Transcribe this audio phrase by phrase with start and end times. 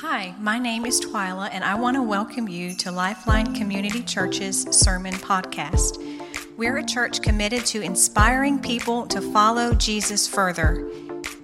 [0.00, 4.62] Hi, my name is Twyla, and I want to welcome you to Lifeline Community Church's
[4.74, 6.02] Sermon Podcast.
[6.56, 10.90] We're a church committed to inspiring people to follow Jesus further.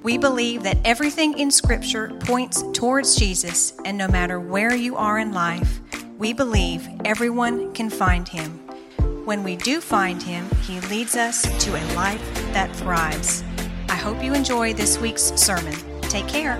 [0.02, 5.18] We believe that everything in Scripture points towards Jesus, and no matter where you are
[5.18, 5.78] in life,
[6.16, 8.52] we believe everyone can find him.
[9.26, 13.44] When we do find him, he leads us to a life that thrives.
[13.90, 15.76] I hope you enjoy this week's sermon.
[16.00, 16.56] Take care.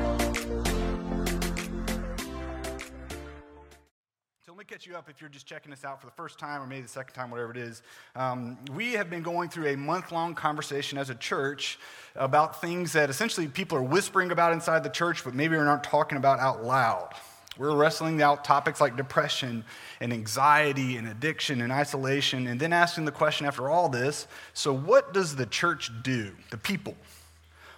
[4.97, 7.13] Up if you're just checking us out for the first time or maybe the second
[7.13, 7.83] time, whatever it is.
[8.15, 11.79] Um, we have been going through a month long conversation as a church
[12.15, 15.85] about things that essentially people are whispering about inside the church, but maybe we're not
[15.85, 17.11] talking about out loud.
[17.59, 19.65] We're wrestling out topics like depression
[20.01, 24.73] and anxiety and addiction and isolation, and then asking the question after all this so,
[24.73, 26.97] what does the church do, the people?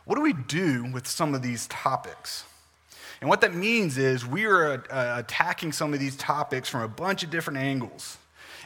[0.05, 2.45] What do we do with some of these topics?
[3.21, 6.89] And what that means is we are uh, attacking some of these topics from a
[6.89, 8.17] bunch of different angles.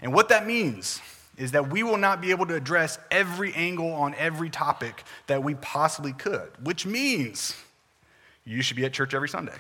[0.03, 1.01] And what that means
[1.39, 5.43] is that we will not be able to address every angle on every topic that
[5.43, 7.57] we possibly could, which means
[8.45, 9.55] you should be at church every Sunday.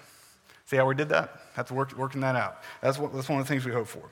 [0.67, 1.41] See how we did that?
[1.57, 2.63] That's work, working that out.
[2.81, 4.11] That's, what, that's one of the things we hope for.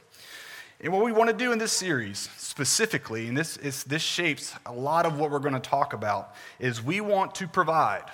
[0.83, 4.55] And what we want to do in this series specifically, and this, is, this shapes
[4.65, 8.05] a lot of what we're going to talk about, is we want to provide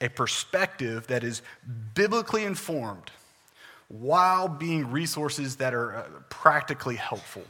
[0.00, 1.42] a perspective that is
[1.94, 3.10] biblically informed
[3.88, 7.44] while being resources that are uh, practically helpful.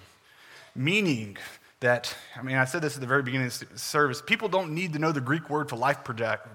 [0.75, 1.39] Meaning
[1.81, 4.73] that, I mean, I said this at the very beginning of the service people don't
[4.73, 6.47] need to know the Greek word for life, project,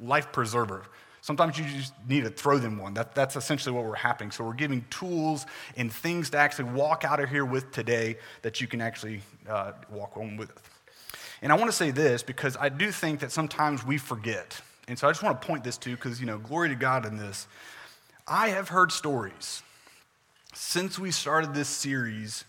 [0.00, 0.84] life preserver.
[1.22, 2.94] Sometimes you just need to throw them one.
[2.94, 4.30] That, that's essentially what we're happening.
[4.30, 5.44] So we're giving tools
[5.76, 9.72] and things to actually walk out of here with today that you can actually uh,
[9.90, 10.50] walk home with.
[11.42, 14.60] And I want to say this because I do think that sometimes we forget.
[14.90, 17.06] And so I just want to point this to because, you know, glory to God
[17.06, 17.46] in this.
[18.26, 19.62] I have heard stories
[20.52, 22.44] since we started this series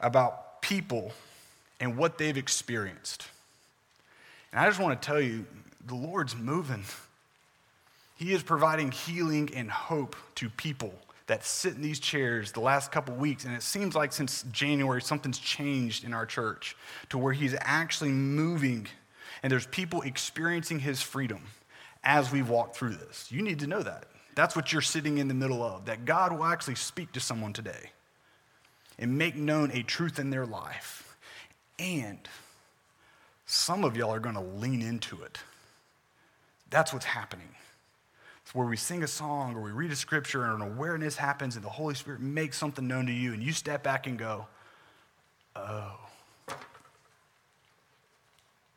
[0.00, 1.12] about people
[1.78, 3.26] and what they've experienced.
[4.52, 5.44] And I just want to tell you,
[5.86, 6.82] the Lord's moving.
[8.16, 10.94] He is providing healing and hope to people
[11.26, 13.44] that sit in these chairs the last couple weeks.
[13.44, 16.74] And it seems like since January, something's changed in our church
[17.10, 18.86] to where He's actually moving
[19.42, 21.42] and there's people experiencing His freedom
[22.06, 23.30] as we walk through this.
[23.30, 24.04] You need to know that.
[24.36, 27.52] That's what you're sitting in the middle of, that God will actually speak to someone
[27.52, 27.90] today
[28.98, 31.16] and make known a truth in their life.
[31.78, 32.18] And
[33.44, 35.38] some of y'all are going to lean into it.
[36.70, 37.48] That's what's happening.
[38.42, 41.56] It's where we sing a song or we read a scripture and an awareness happens
[41.56, 44.46] and the Holy Spirit makes something known to you and you step back and go,
[45.56, 45.98] oh,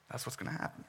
[0.10, 0.84] that's what's going to happen.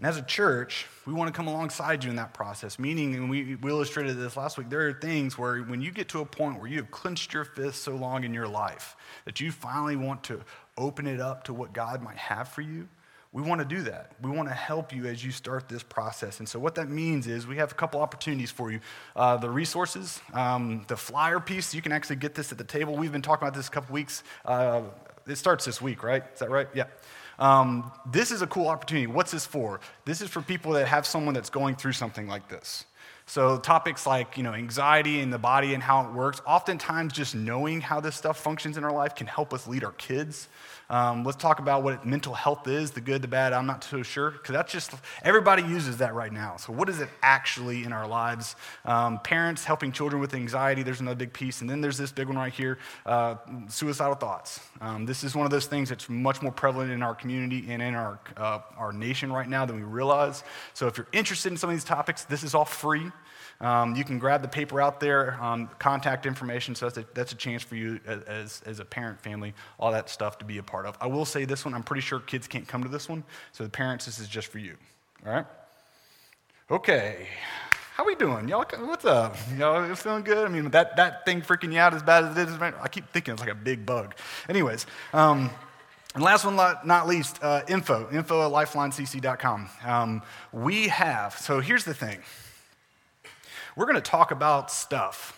[0.00, 2.78] And as a church, we want to come alongside you in that process.
[2.78, 6.08] Meaning, and we, we illustrated this last week, there are things where when you get
[6.08, 8.96] to a point where you have clenched your fist so long in your life
[9.26, 10.40] that you finally want to
[10.78, 12.88] open it up to what God might have for you,
[13.34, 14.12] we want to do that.
[14.22, 16.38] We want to help you as you start this process.
[16.38, 18.80] And so, what that means is we have a couple opportunities for you.
[19.14, 22.96] Uh, the resources, um, the flyer piece, you can actually get this at the table.
[22.96, 24.22] We've been talking about this a couple weeks.
[24.46, 24.80] Uh,
[25.26, 26.24] it starts this week, right?
[26.32, 26.68] Is that right?
[26.74, 26.84] Yeah.
[27.40, 29.06] Um, this is a cool opportunity.
[29.06, 29.80] What's this for?
[30.04, 32.84] This is for people that have someone that's going through something like this.
[33.30, 36.42] So topics like you know anxiety in the body and how it works.
[36.48, 39.92] Oftentimes, just knowing how this stuff functions in our life can help us lead our
[39.92, 40.48] kids.
[40.90, 43.52] Um, let's talk about what mental health is the good, the bad.
[43.52, 44.90] I'm not so sure because that's just
[45.22, 46.56] everybody uses that right now.
[46.56, 48.56] So, what is it actually in our lives?
[48.84, 51.60] Um, parents helping children with anxiety, there's another big piece.
[51.60, 53.36] And then there's this big one right here uh,
[53.68, 54.58] suicidal thoughts.
[54.80, 57.80] Um, this is one of those things that's much more prevalent in our community and
[57.80, 60.42] in our, uh, our nation right now than we realize.
[60.74, 63.12] So, if you're interested in some of these topics, this is all free.
[63.60, 67.32] Um, you can grab the paper out there, um, contact information, so that's a, that's
[67.32, 70.62] a chance for you as, as a parent, family, all that stuff to be a
[70.62, 70.96] part of.
[71.00, 73.22] I will say this one, I'm pretty sure kids can't come to this one,
[73.52, 74.76] so the parents, this is just for you.
[75.26, 75.46] All right?
[76.70, 77.28] Okay.
[77.96, 78.48] How we doing?
[78.48, 79.36] Y'all, what's up?
[79.58, 80.46] Y'all feeling good?
[80.46, 83.10] I mean, that, that thing freaking you out as bad as it is, I keep
[83.10, 84.14] thinking it's like a big bug.
[84.48, 85.50] Anyways, um,
[86.14, 89.68] and last one, not least, uh, info, info at lifelinecc.com.
[89.84, 92.20] Um, we have, so here's the thing.
[93.76, 95.36] We're going to talk about stuff.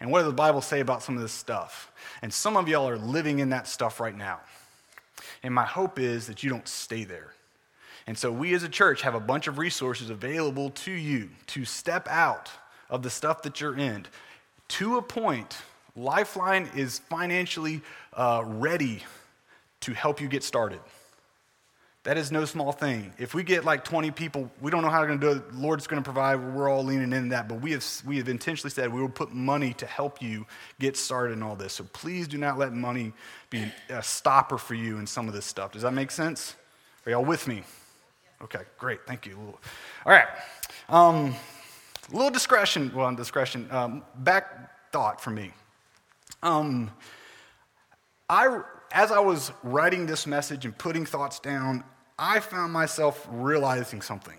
[0.00, 1.92] And what does the Bible say about some of this stuff?
[2.22, 4.40] And some of y'all are living in that stuff right now.
[5.42, 7.34] And my hope is that you don't stay there.
[8.06, 11.64] And so we as a church have a bunch of resources available to you to
[11.64, 12.50] step out
[12.88, 14.06] of the stuff that you're in.
[14.68, 15.58] To a point,
[15.94, 17.82] Lifeline is financially
[18.14, 19.02] uh, ready
[19.80, 20.80] to help you get started.
[22.08, 23.12] That is no small thing.
[23.18, 25.52] If we get like 20 people, we don't know how we're going to do it.
[25.52, 26.36] The Lord's going to provide.
[26.36, 27.50] We're all leaning into that.
[27.50, 30.46] But we have, we have intentionally said we will put money to help you
[30.80, 31.74] get started in all this.
[31.74, 33.12] So please do not let money
[33.50, 35.72] be a stopper for you in some of this stuff.
[35.72, 36.56] Does that make sense?
[37.04, 37.62] Are y'all with me?
[38.40, 39.00] Okay, great.
[39.06, 39.36] Thank you.
[40.06, 40.28] All right.
[40.88, 41.34] Um,
[42.10, 45.52] a little discretion, well, discretion, um, back thought for me.
[46.42, 46.90] Um,
[48.30, 48.62] I,
[48.92, 51.84] as I was writing this message and putting thoughts down,
[52.18, 54.38] I found myself realizing something.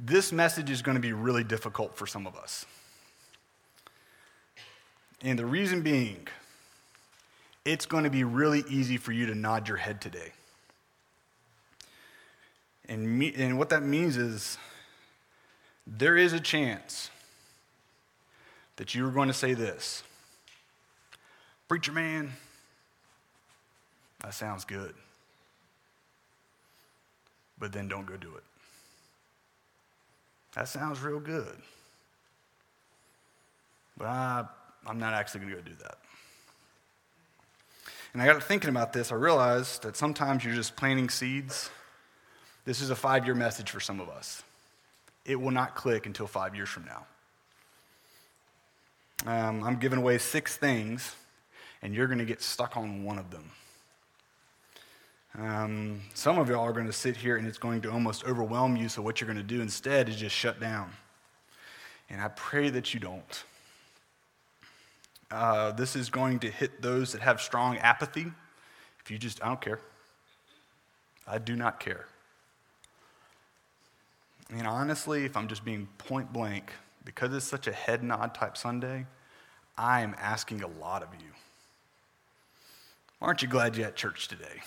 [0.00, 2.64] This message is going to be really difficult for some of us.
[5.20, 6.26] And the reason being,
[7.64, 10.32] it's going to be really easy for you to nod your head today.
[12.88, 14.58] And, me, and what that means is
[15.86, 17.10] there is a chance
[18.76, 20.02] that you are going to say this
[21.68, 22.32] Preacher man,
[24.20, 24.94] that sounds good
[27.64, 28.42] but then don't go do it.
[30.54, 31.56] That sounds real good.
[33.96, 34.44] But I,
[34.86, 35.96] I'm not actually going to go do that.
[38.12, 39.10] And I got thinking about this.
[39.10, 41.70] I realized that sometimes you're just planting seeds.
[42.66, 44.42] This is a five year message for some of us.
[45.24, 47.06] It will not click until five years from now.
[49.24, 51.16] Um, I'm giving away six things,
[51.80, 53.52] and you're going to get stuck on one of them.
[55.38, 58.76] Um, some of y'all are going to sit here and it's going to almost overwhelm
[58.76, 60.90] you, so what you're going to do instead is just shut down.
[62.08, 63.44] And I pray that you don't.
[65.30, 68.26] Uh, this is going to hit those that have strong apathy.
[69.00, 69.80] If you just, I don't care.
[71.26, 72.06] I do not care.
[74.50, 76.70] And honestly, if I'm just being point blank,
[77.04, 79.06] because it's such a head nod type Sunday,
[79.76, 81.30] I am asking a lot of you.
[83.20, 84.60] Aren't you glad you're at church today?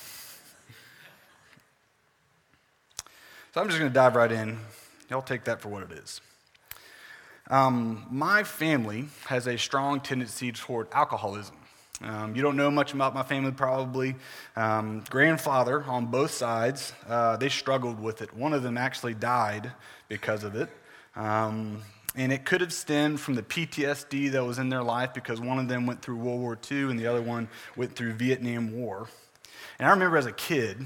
[3.58, 4.60] So I'm just going to dive right in.
[5.10, 6.22] Y'all take that for what it is.
[7.50, 11.56] Um, my family has a strong tendency toward alcoholism.
[12.04, 14.14] Um, you don't know much about my family, probably.
[14.56, 18.32] Um, grandfather on both sides, uh, they struggled with it.
[18.32, 19.72] One of them actually died
[20.08, 20.70] because of it.
[21.16, 21.82] Um,
[22.16, 25.58] and it could have stemmed from the PTSD that was in their life because one
[25.58, 29.10] of them went through World War II and the other one went through Vietnam War.
[29.80, 30.86] And I remember as a kid,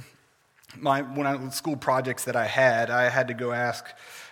[0.80, 3.86] my, when I, school projects that I had, I had to go ask,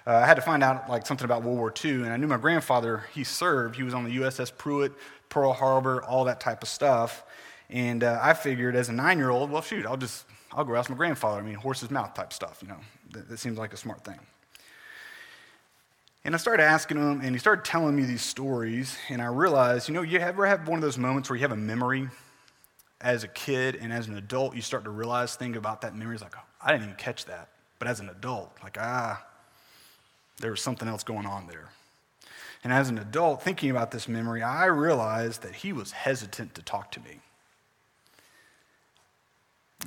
[0.07, 2.27] uh, I had to find out like something about World War II, and I knew
[2.27, 4.93] my grandfather, he served, he was on the USS Pruitt,
[5.29, 7.23] Pearl Harbor, all that type of stuff.
[7.69, 10.95] And uh, I figured as a nine-year-old, well, shoot, I'll just, I'll go ask my
[10.95, 11.39] grandfather.
[11.39, 12.79] I mean, horse's mouth type stuff, you know.
[13.11, 14.19] That, that seems like a smart thing.
[16.25, 19.87] And I started asking him, and he started telling me these stories, and I realized,
[19.87, 22.09] you know, you ever have one of those moments where you have a memory
[23.01, 26.15] as a kid and as an adult, you start to realize things about that memory.
[26.15, 27.49] It's like, oh, I didn't even catch that.
[27.79, 29.25] But as an adult, like, ah,
[30.39, 31.69] there was something else going on there.
[32.63, 36.61] And as an adult, thinking about this memory, I realized that he was hesitant to
[36.61, 37.19] talk to me.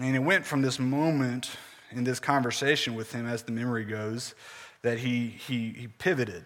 [0.01, 1.51] And it went from this moment
[1.91, 4.35] in this conversation with him, as the memory goes,
[4.81, 6.45] that he, he, he pivoted.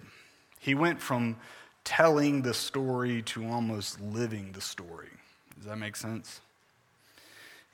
[0.58, 1.36] He went from
[1.84, 5.10] telling the story to almost living the story.
[5.56, 6.40] Does that make sense?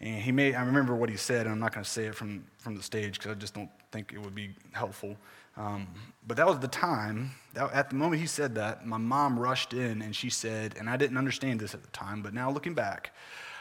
[0.02, 2.14] And he made, I remember what he said, and I'm not going to say it
[2.14, 5.16] from, from the stage because I just don't think it would be helpful.
[5.56, 5.87] Um,
[6.26, 9.75] but that was the time, that, at the moment he said that, my mom rushed
[9.75, 12.75] in and she said, and I didn't understand this at the time, but now looking
[12.75, 13.14] back,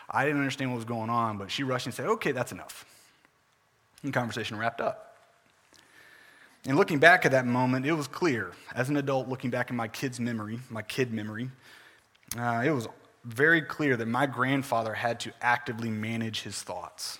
[0.09, 2.85] I didn't understand what was going on, but she rushed and said, okay, that's enough.
[4.01, 5.15] And the conversation wrapped up.
[6.65, 9.75] And looking back at that moment, it was clear, as an adult looking back in
[9.75, 11.49] my kid's memory, my kid memory,
[12.37, 12.87] uh, it was
[13.23, 17.19] very clear that my grandfather had to actively manage his thoughts.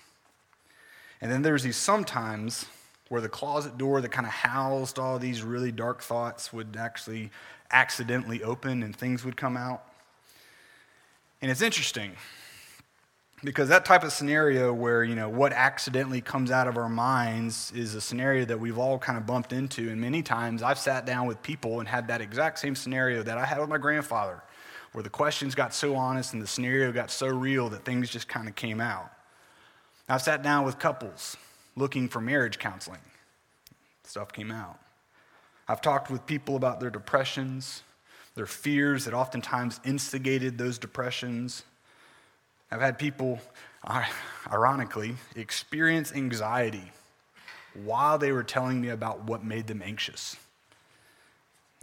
[1.20, 2.66] And then there's these sometimes
[3.08, 7.30] where the closet door that kind of housed all these really dark thoughts would actually
[7.70, 9.84] accidentally open and things would come out.
[11.40, 12.12] And it's interesting
[13.44, 17.72] because that type of scenario where, you know, what accidentally comes out of our minds
[17.74, 19.90] is a scenario that we've all kind of bumped into.
[19.90, 23.38] And many times I've sat down with people and had that exact same scenario that
[23.38, 24.42] I had with my grandfather
[24.92, 28.28] where the questions got so honest and the scenario got so real that things just
[28.28, 29.10] kind of came out.
[30.08, 31.36] I've sat down with couples
[31.76, 33.00] looking for marriage counseling.
[34.04, 34.78] Stuff came out.
[35.68, 37.82] I've talked with people about their depressions,
[38.34, 41.62] their fears that oftentimes instigated those depressions.
[42.70, 43.38] I've had people,
[44.50, 46.92] ironically, experience anxiety
[47.84, 50.36] while they were telling me about what made them anxious.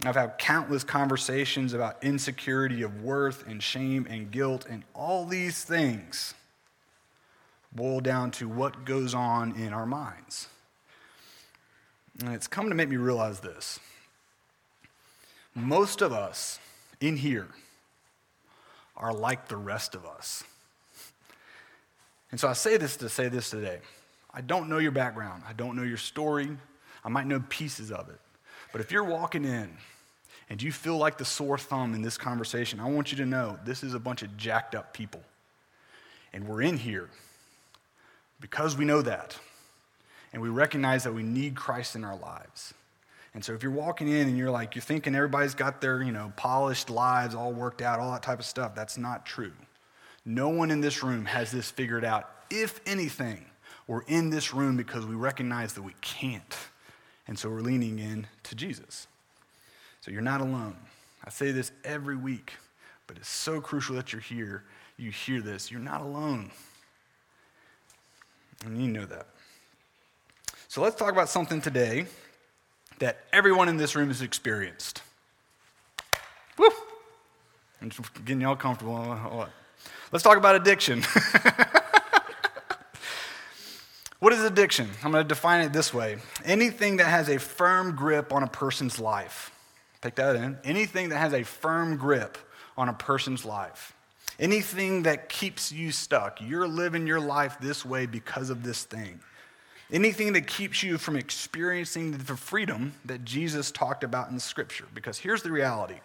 [0.04, 5.62] I've had countless conversations about insecurity of worth and shame and guilt and all these
[5.62, 6.34] things
[7.72, 10.48] boil down to what goes on in our minds.
[12.20, 13.78] And it's come to make me realize this.
[15.54, 16.58] Most of us
[17.00, 17.48] in here
[18.96, 20.44] are like the rest of us.
[22.30, 23.80] And so I say this to say this today.
[24.32, 26.56] I don't know your background, I don't know your story,
[27.04, 28.20] I might know pieces of it.
[28.72, 29.76] But if you're walking in
[30.50, 33.58] and you feel like the sore thumb in this conversation, I want you to know
[33.64, 35.22] this is a bunch of jacked up people.
[36.32, 37.08] And we're in here
[38.40, 39.38] because we know that.
[40.32, 42.74] And we recognize that we need Christ in our lives.
[43.32, 46.12] And so if you're walking in and you're like, you're thinking everybody's got their, you
[46.12, 49.52] know, polished lives all worked out, all that type of stuff, that's not true.
[50.24, 52.28] No one in this room has this figured out.
[52.50, 53.44] If anything,
[53.86, 56.56] we're in this room because we recognize that we can't.
[57.28, 59.06] And so we're leaning in to Jesus.
[60.10, 60.76] You're not alone.
[61.24, 62.54] I say this every week,
[63.06, 64.64] but it's so crucial that you're here.
[64.96, 65.70] You hear this.
[65.70, 66.50] You're not alone.
[68.64, 69.28] And you know that.
[70.68, 72.06] So let's talk about something today
[72.98, 75.02] that everyone in this room has experienced.
[76.58, 76.68] Woo!
[77.80, 79.48] I'm just getting y'all comfortable.
[80.12, 81.02] Let's talk about addiction.
[84.18, 84.90] what is addiction?
[85.04, 88.48] I'm going to define it this way anything that has a firm grip on a
[88.48, 89.52] person's life.
[90.02, 90.58] Take that in.
[90.64, 92.38] Anything that has a firm grip
[92.76, 93.94] on a person's life.
[94.38, 96.40] Anything that keeps you stuck.
[96.40, 99.20] You're living your life this way because of this thing.
[99.92, 104.86] Anything that keeps you from experiencing the freedom that Jesus talked about in scripture.
[104.94, 105.98] Because here's the reality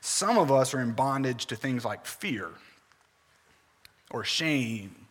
[0.00, 2.48] some of us are in bondage to things like fear,
[4.10, 5.06] or shame,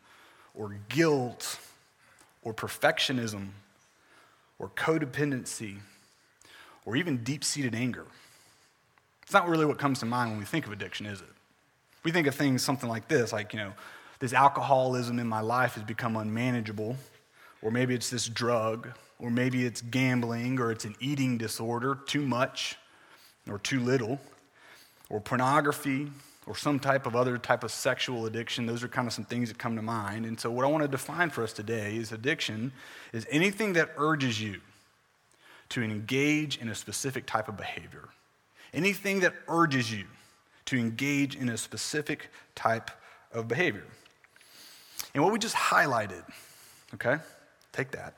[0.54, 1.60] or guilt,
[2.44, 3.50] or perfectionism,
[4.60, 5.78] or codependency,
[6.86, 8.06] or even deep seated anger.
[9.24, 11.28] It's not really what comes to mind when we think of addiction, is it?
[12.04, 13.74] We think of things something like this, like, you know,
[14.20, 16.98] this alcoholism in my life has become unmanageable
[17.62, 22.22] or maybe it's this drug, or maybe it's gambling, or it's an eating disorder, too
[22.22, 22.78] much
[23.50, 24.20] or too little,
[25.10, 26.12] or pornography,
[26.46, 28.66] or some type of other type of sexual addiction.
[28.66, 30.26] Those are kind of some things that come to mind.
[30.26, 32.72] And so, what I want to define for us today is addiction
[33.14, 34.62] is anything that urges you
[35.72, 38.10] to engage in a specific type of behavior.
[38.74, 40.06] Anything that urges you
[40.66, 42.92] to engage in a specific type
[43.34, 43.86] of behavior.
[45.14, 46.24] And what we just highlighted,
[46.94, 47.18] okay,
[47.72, 48.16] Take that.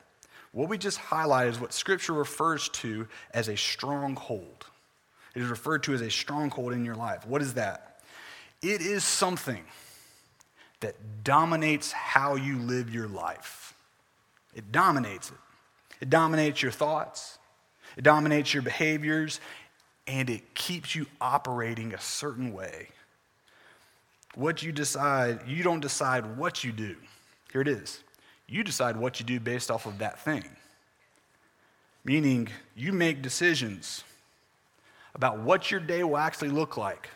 [0.52, 4.66] What we just highlighted is what Scripture refers to as a stronghold.
[5.34, 7.26] It is referred to as a stronghold in your life.
[7.26, 8.00] What is that?
[8.62, 9.64] It is something
[10.80, 10.94] that
[11.24, 13.74] dominates how you live your life.
[14.54, 15.36] It dominates it.
[16.00, 17.38] It dominates your thoughts,
[17.96, 19.40] it dominates your behaviors,
[20.06, 22.88] and it keeps you operating a certain way.
[24.34, 26.96] What you decide, you don't decide what you do.
[27.52, 28.02] Here it is
[28.46, 30.44] you decide what you do based off of that thing.
[32.04, 34.04] Meaning, you make decisions
[35.14, 37.08] about what your day will actually look like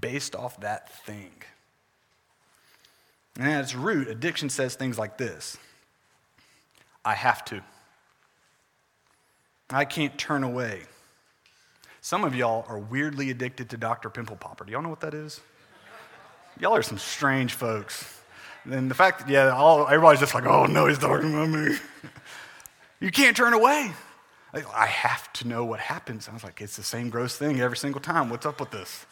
[0.00, 1.32] based off that thing.
[3.38, 5.58] And at its root, addiction says things like this
[7.04, 7.62] I have to.
[9.74, 10.82] I can't turn away.
[12.00, 14.10] Some of y'all are weirdly addicted to Dr.
[14.10, 14.64] Pimple Popper.
[14.64, 15.40] Do y'all know what that is?
[16.58, 18.20] Y'all are some strange folks.
[18.64, 21.76] And the fact that, yeah, all, everybody's just like, oh no, he's talking about me.
[23.00, 23.92] you can't turn away.
[24.52, 26.28] I have to know what happens.
[26.28, 28.28] I was like, it's the same gross thing every single time.
[28.28, 29.06] What's up with this?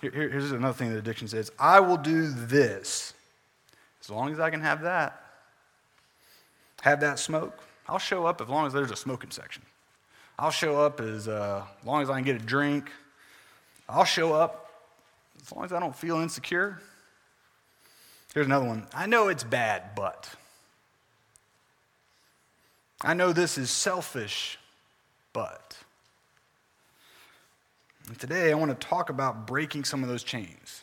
[0.00, 3.12] Here, here's another thing that addiction says I will do this
[4.00, 5.24] as long as I can have that.
[6.82, 7.58] Have that smoke.
[7.88, 9.62] I'll show up as long as there's a smoking section.
[10.38, 12.90] I'll show up as uh, long as I can get a drink.
[13.88, 14.70] I'll show up
[15.42, 16.80] as long as I don't feel insecure.
[18.34, 18.86] Here's another one.
[18.94, 20.28] I know it's bad, but.
[23.00, 24.58] I know this is selfish,
[25.32, 25.78] but.
[28.06, 30.82] And today I want to talk about breaking some of those chains.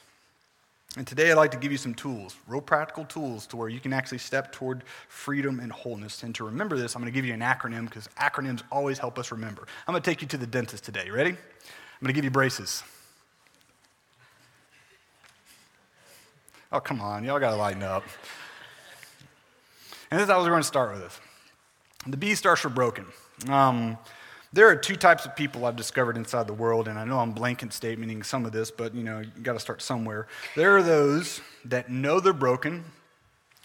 [0.98, 3.82] And today I'd like to give you some tools, real practical tools, to where you
[3.82, 6.24] can actually step toward freedom and wholeness.
[6.24, 9.20] And to remember this, I'm going to give you an acronym because acronyms always help
[9.20, 9.68] us remember.
[9.88, 11.10] I'm going to take you to the dentist today.
[11.10, 11.32] Ready?
[11.32, 12.82] I'm going to give you braces.
[16.72, 17.26] Oh, come on.
[17.26, 18.04] Y'all got to lighten up.
[20.12, 21.20] And this is how we're going to start with this.
[22.08, 23.06] The B starts for broken.
[23.50, 23.98] Um,
[24.56, 27.34] there are two types of people I've discovered inside the world, and I know I'm
[27.34, 30.28] blanket statementing some of this, but you know, you got to start somewhere.
[30.56, 32.86] There are those that know they're broken,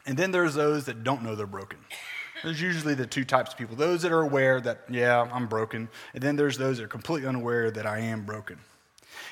[0.05, 1.79] and then there's those that don't know they're broken.
[2.43, 5.89] There's usually the two types of people those that are aware that, yeah, I'm broken,
[6.13, 8.59] and then there's those that are completely unaware that I am broken.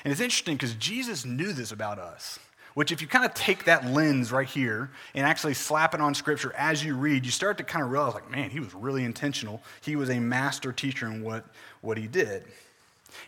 [0.05, 2.39] And it's interesting because Jesus knew this about us.
[2.79, 6.15] Which, if you kind of take that lens right here and actually slap it on
[6.15, 9.03] scripture as you read, you start to kind of realize, like, man, he was really
[9.03, 9.61] intentional.
[9.81, 11.43] He was a master teacher in what,
[11.81, 12.45] what he did.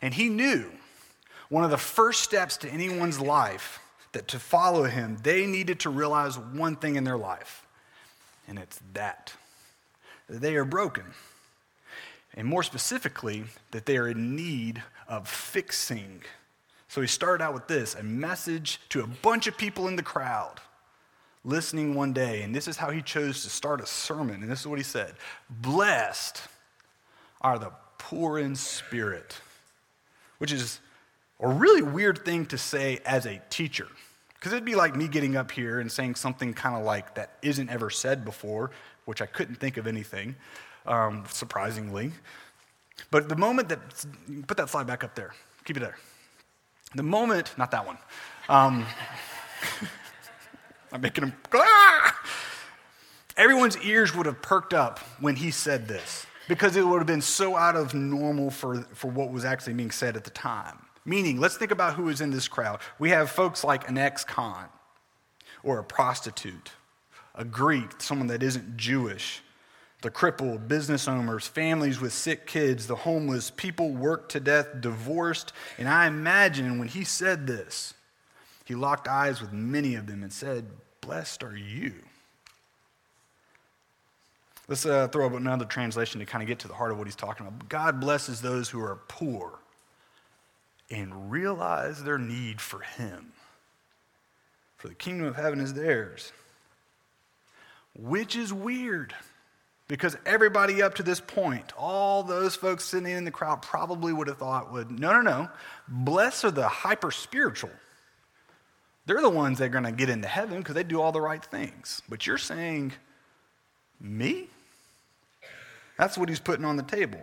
[0.01, 0.71] And he knew
[1.49, 3.81] one of the first steps to anyone's life
[4.13, 7.67] that to follow him, they needed to realize one thing in their life,
[8.47, 9.33] and it's that
[10.29, 11.03] they are broken.
[12.35, 16.21] And more specifically, that they are in need of fixing.
[16.91, 20.03] So he started out with this a message to a bunch of people in the
[20.03, 20.59] crowd
[21.45, 22.41] listening one day.
[22.41, 24.43] And this is how he chose to start a sermon.
[24.43, 25.13] And this is what he said
[25.49, 26.41] Blessed
[27.39, 29.37] are the poor in spirit,
[30.39, 30.81] which is
[31.39, 33.87] a really weird thing to say as a teacher.
[34.33, 37.37] Because it'd be like me getting up here and saying something kind of like that
[37.41, 38.71] isn't ever said before,
[39.05, 40.35] which I couldn't think of anything,
[40.85, 42.11] um, surprisingly.
[43.11, 43.79] But the moment that,
[44.45, 45.31] put that slide back up there,
[45.63, 45.95] keep it there.
[46.95, 47.97] The moment, not that one.
[48.49, 48.85] Um,
[50.91, 52.19] I'm making him, ah!
[53.37, 57.21] everyone's ears would have perked up when he said this because it would have been
[57.21, 60.77] so out of normal for, for what was actually being said at the time.
[61.05, 62.79] Meaning, let's think about who is in this crowd.
[62.99, 64.65] We have folks like an ex con
[65.63, 66.71] or a prostitute,
[67.33, 69.41] a Greek, someone that isn't Jewish,
[70.01, 75.53] the crippled, business owners, families with sick kids, the homeless, people worked to death, divorced.
[75.77, 77.93] And I imagine when he said this,
[78.65, 80.65] he locked eyes with many of them and said,
[81.01, 81.93] Blessed are you.
[84.67, 87.07] Let's uh, throw up another translation to kind of get to the heart of what
[87.07, 87.67] he's talking about.
[87.67, 89.59] God blesses those who are poor
[90.89, 93.33] and realize their need for Him.
[94.77, 96.31] For the kingdom of heaven is theirs.
[97.93, 99.13] Which is weird
[99.91, 104.27] because everybody up to this point, all those folks sitting in the crowd probably would
[104.27, 105.49] have thought, would, no, no, no.
[105.87, 107.71] Blessed are the hyper spiritual.
[109.05, 111.19] They're the ones that are going to get into heaven because they do all the
[111.19, 112.01] right things.
[112.07, 112.93] But you're saying,
[113.99, 114.47] me?
[115.97, 117.19] That's what he's putting on the table.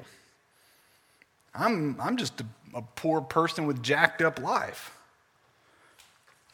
[1.55, 4.95] I'm, I'm just a a poor person with jacked up life.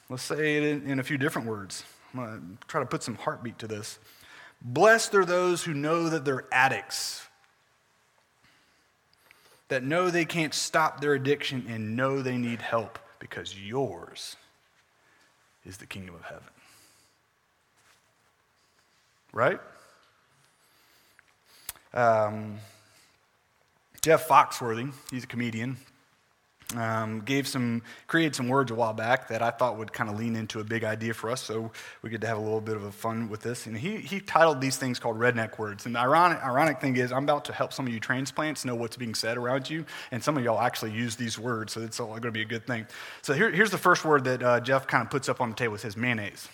[0.08, 1.84] Let's say it in, in a few different words.
[2.12, 3.98] I'm going to try to put some heartbeat to this.
[4.64, 7.28] Blessed are those who know that they're addicts,
[9.68, 14.36] that know they can't stop their addiction and know they need help because yours
[15.66, 16.44] is the kingdom of heaven.
[19.34, 19.60] Right?
[21.92, 22.58] Um,
[24.00, 25.76] Jeff Foxworthy, he's a comedian,
[26.78, 30.18] um, gave some, created some words a while back that I thought would kind of
[30.18, 31.70] lean into a big idea for us, so
[32.02, 33.66] we get to have a little bit of a fun with this.
[33.66, 35.86] And he, he titled these things called redneck words.
[35.86, 38.74] And the ironic, ironic thing is, I'm about to help some of you transplants know
[38.74, 42.00] what's being said around you, and some of y'all actually use these words, so it's
[42.00, 42.86] all going to be a good thing.
[43.22, 45.56] So here, here's the first word that uh, Jeff kind of puts up on the
[45.56, 45.74] table.
[45.74, 46.48] It says mayonnaise.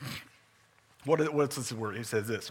[1.04, 1.96] what, what's this word?
[1.96, 2.50] He says this.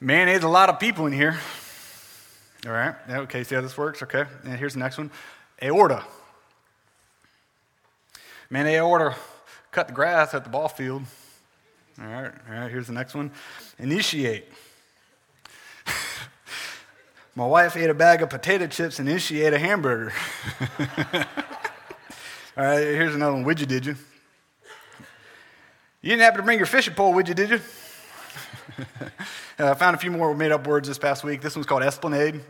[0.00, 1.36] Mayonnaise, a lot of people in here.
[2.66, 2.94] All right.
[3.08, 4.02] Okay, see how this works?
[4.02, 4.24] Okay.
[4.44, 5.10] And here's the next one
[5.62, 6.04] aorta.
[8.50, 9.14] Man, aorta
[9.70, 11.02] cut the grass at the ball field.
[12.00, 12.32] All right.
[12.48, 12.70] All right.
[12.70, 13.30] Here's the next one
[13.78, 14.46] initiate.
[17.34, 20.12] My wife ate a bag of potato chips and she ate a hamburger.
[22.58, 23.44] All right, here's another one.
[23.44, 23.94] Would you, did you?
[26.02, 27.60] You didn't happen to bring your fishing pole, would you, did you?
[29.60, 31.40] Uh, I found a few more made up words this past week.
[31.40, 32.42] This one's called esplanade.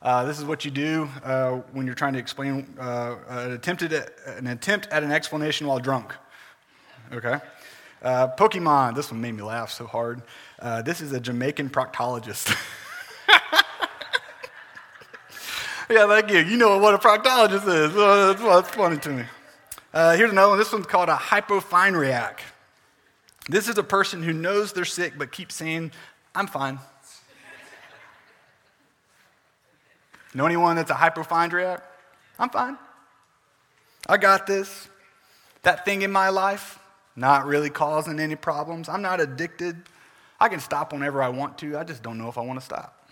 [0.00, 3.92] Uh, this is what you do uh, when you're trying to explain uh, an, attempted,
[4.24, 6.14] an attempt at an explanation while drunk.
[7.12, 7.40] Okay?
[8.02, 8.94] Uh, Pokemon.
[8.94, 10.22] This one made me laugh so hard.
[10.60, 12.56] Uh, this is a Jamaican proctologist.
[15.90, 16.38] yeah, thank you.
[16.38, 17.94] You know what a proctologist is.
[17.94, 19.24] That's, that's funny to me.
[20.16, 20.58] here's another one.
[20.58, 22.44] This one's called a hypochondriac.
[23.48, 25.90] This is a person who knows they're sick but keeps saying
[26.38, 26.78] I'm fine.
[30.34, 31.82] know anyone that's a hypochondriac?
[32.38, 32.78] I'm fine.
[34.08, 34.88] I got this.
[35.62, 36.78] That thing in my life,
[37.16, 38.88] not really causing any problems.
[38.88, 39.82] I'm not addicted.
[40.38, 41.76] I can stop whenever I want to.
[41.76, 43.08] I just don't know if I want to stop.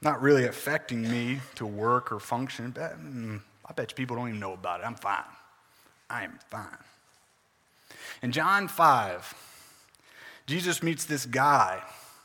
[0.00, 2.70] Not really affecting me to work or function.
[2.70, 4.84] But, mm, I bet you people don't even know about it.
[4.84, 5.24] I'm fine.
[6.08, 6.78] I am fine.
[8.22, 9.49] In John 5,
[10.50, 11.80] Jesus meets this guy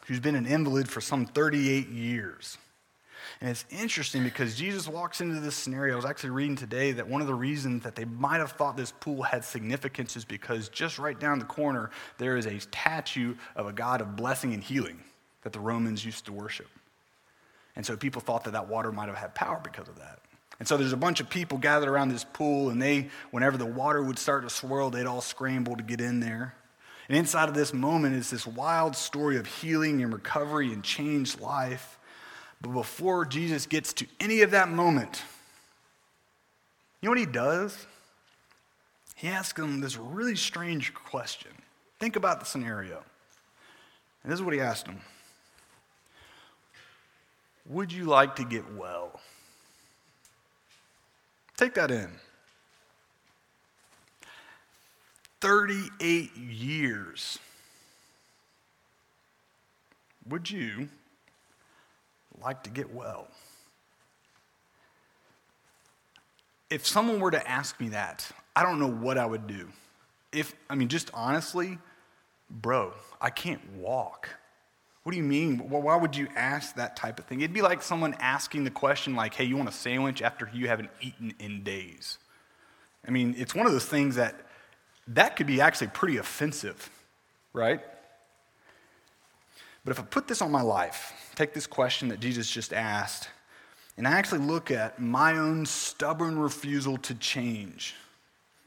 [0.08, 2.58] who's been an invalid for some 38 years.
[3.40, 5.94] And it's interesting because Jesus walks into this scenario.
[5.94, 8.78] I was actually reading today that one of the reasons that they might have thought
[8.78, 13.36] this pool had significance is because just right down the corner, there is a statue
[13.56, 15.04] of a God of blessing and healing
[15.44, 16.70] that the Romans used to worship.
[17.76, 20.18] And so people thought that that water might have had power because of that.
[20.58, 23.68] And so there's a bunch of people gathered around this pool, and they, whenever the
[23.68, 26.56] water would start to swirl, they'd all scramble to get in there.
[27.08, 31.40] And inside of this moment is this wild story of healing and recovery and changed
[31.40, 32.00] life.
[32.62, 35.22] But before Jesus gets to any of that moment,
[37.02, 37.86] you know what he does?
[39.16, 41.52] He asks them this really strange question.
[42.00, 43.04] Think about the scenario.
[44.24, 45.02] And this is what he asked them
[47.68, 49.20] Would you like to get well?
[51.58, 52.10] Take that in.
[55.42, 57.40] 38 years.
[60.28, 60.90] Would you
[62.42, 63.28] like to get well?
[66.70, 69.70] If someone were to ask me that, I don't know what I would do.
[70.32, 71.78] If, I mean, just honestly,
[72.50, 74.30] bro, I can't walk.
[75.04, 75.60] What do you mean?
[75.70, 77.42] Why would you ask that type of thing?
[77.42, 80.68] It'd be like someone asking the question, like, hey, you want a sandwich after you
[80.68, 82.18] haven't eaten in days?
[83.08, 84.45] I mean, it's one of those things that
[85.08, 86.90] that could be actually pretty offensive,
[87.54, 87.82] right?
[89.84, 93.30] But if I put this on my life, take this question that Jesus just asked,
[93.98, 97.96] and I actually look at my own stubborn refusal to change,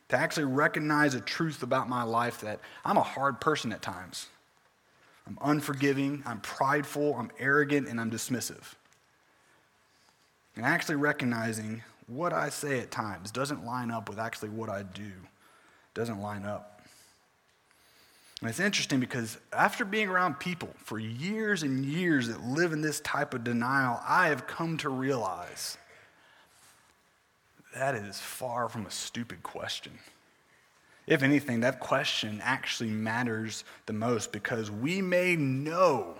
[0.08, 4.28] to actually recognize a truth about my life that I'm a hard person at times.
[5.26, 8.74] I'm unforgiving, I'm prideful, I'm arrogant, and I'm dismissive.
[10.56, 14.82] And actually recognizing what I say at times doesn't line up with actually what I
[14.84, 15.12] do,
[15.98, 16.80] doesn't line up.
[18.40, 22.80] And it's interesting because after being around people for years and years that live in
[22.80, 25.76] this type of denial, I have come to realize
[27.74, 29.92] that is far from a stupid question.
[31.08, 36.14] If anything, that question actually matters the most because we may know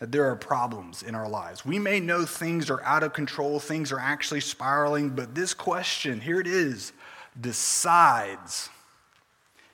[0.00, 1.64] that there are problems in our lives.
[1.64, 6.20] We may know things are out of control, things are actually spiraling, but this question,
[6.20, 6.92] here it is,
[7.40, 8.68] decides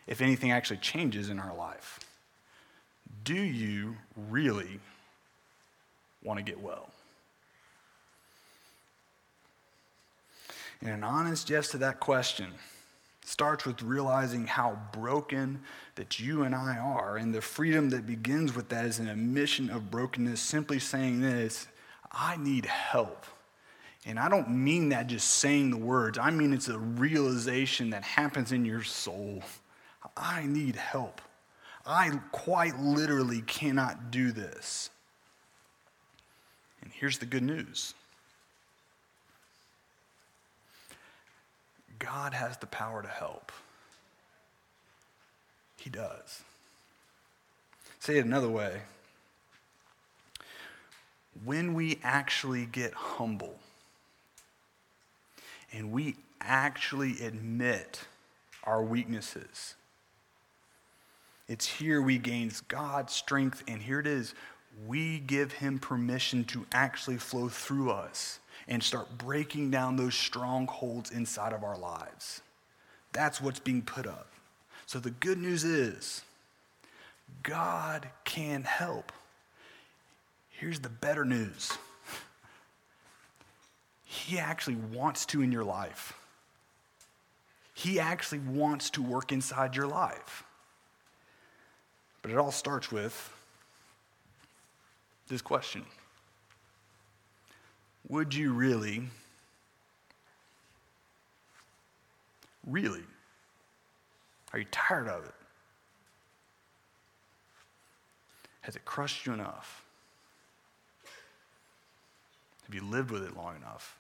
[0.06, 2.00] if anything actually changes in our life.
[3.24, 3.96] Do you
[4.28, 4.80] really
[6.22, 6.90] want to get well?
[10.80, 12.52] And an honest yes to that question
[13.24, 15.60] starts with realizing how broken
[15.94, 17.16] that you and I are.
[17.16, 21.66] And the freedom that begins with that is an admission of brokenness, simply saying this
[22.12, 23.24] I need help.
[24.06, 28.02] And I don't mean that just saying the words, I mean it's a realization that
[28.02, 29.42] happens in your soul.
[30.16, 31.20] I need help.
[31.86, 34.90] I quite literally cannot do this.
[36.82, 37.94] And here's the good news
[41.98, 43.52] God has the power to help.
[45.78, 46.42] He does.
[48.00, 48.82] Say it another way.
[51.44, 53.58] When we actually get humble
[55.74, 58.00] and we actually admit
[58.64, 59.74] our weaknesses,
[61.48, 64.34] it's here we gain God's strength, and here it is.
[64.87, 71.10] We give Him permission to actually flow through us and start breaking down those strongholds
[71.10, 72.40] inside of our lives.
[73.12, 74.28] That's what's being put up.
[74.87, 76.22] So the good news is
[77.42, 79.12] God can help.
[80.48, 81.72] Here's the better news
[84.14, 86.14] He actually wants to in your life.
[87.74, 90.44] He actually wants to work inside your life.
[92.22, 93.33] But it all starts with
[95.27, 95.85] this question
[98.09, 99.09] Would you really,
[102.64, 103.03] really,
[104.53, 105.35] are you tired of it?
[108.61, 109.85] Has it crushed you enough?
[112.66, 113.98] Have you lived with it long enough?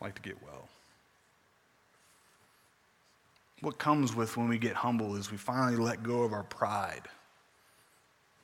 [0.00, 0.68] Like to get well
[3.60, 7.02] what comes with when we get humble is we finally let go of our pride.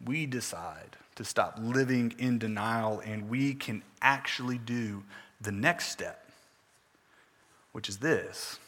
[0.05, 5.05] We decide to stop living in denial and we can actually do
[5.41, 6.29] the next step,
[7.73, 8.59] which is this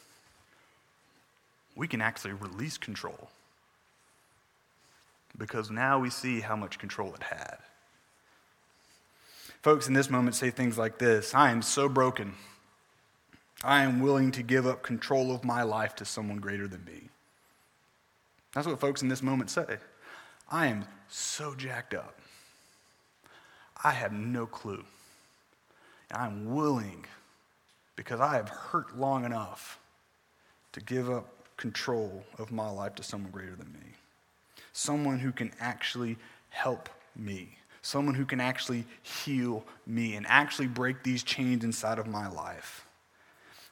[1.75, 3.29] we can actually release control
[5.37, 7.59] because now we see how much control it had.
[9.61, 12.35] Folks in this moment say things like this I am so broken.
[13.65, 17.09] I am willing to give up control of my life to someone greater than me.
[18.53, 19.79] That's what folks in this moment say.
[20.51, 22.19] I am so jacked up.
[23.83, 24.85] I have no clue.
[26.11, 27.05] I'm willing,
[27.97, 29.79] because I have hurt long enough,
[30.73, 33.95] to give up control of my life to someone greater than me.
[34.73, 36.17] Someone who can actually
[36.51, 37.57] help me.
[37.87, 42.86] someone who can actually heal me and actually break these chains inside of my life.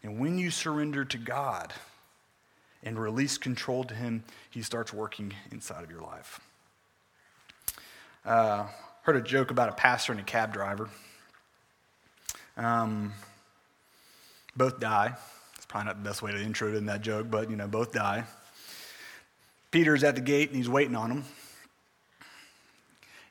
[0.04, 1.72] And when you surrender to God
[2.82, 6.40] and release control to Him, He starts working inside of your life.
[8.24, 8.66] Uh,
[9.02, 10.90] heard a joke about a pastor and a cab driver.
[12.58, 13.14] Um,
[14.54, 15.14] both die.
[15.56, 17.92] It's probably not the best way to intro in that joke, but you know, both
[17.92, 18.24] die.
[19.70, 21.24] Peter's at the gate and he's waiting on him.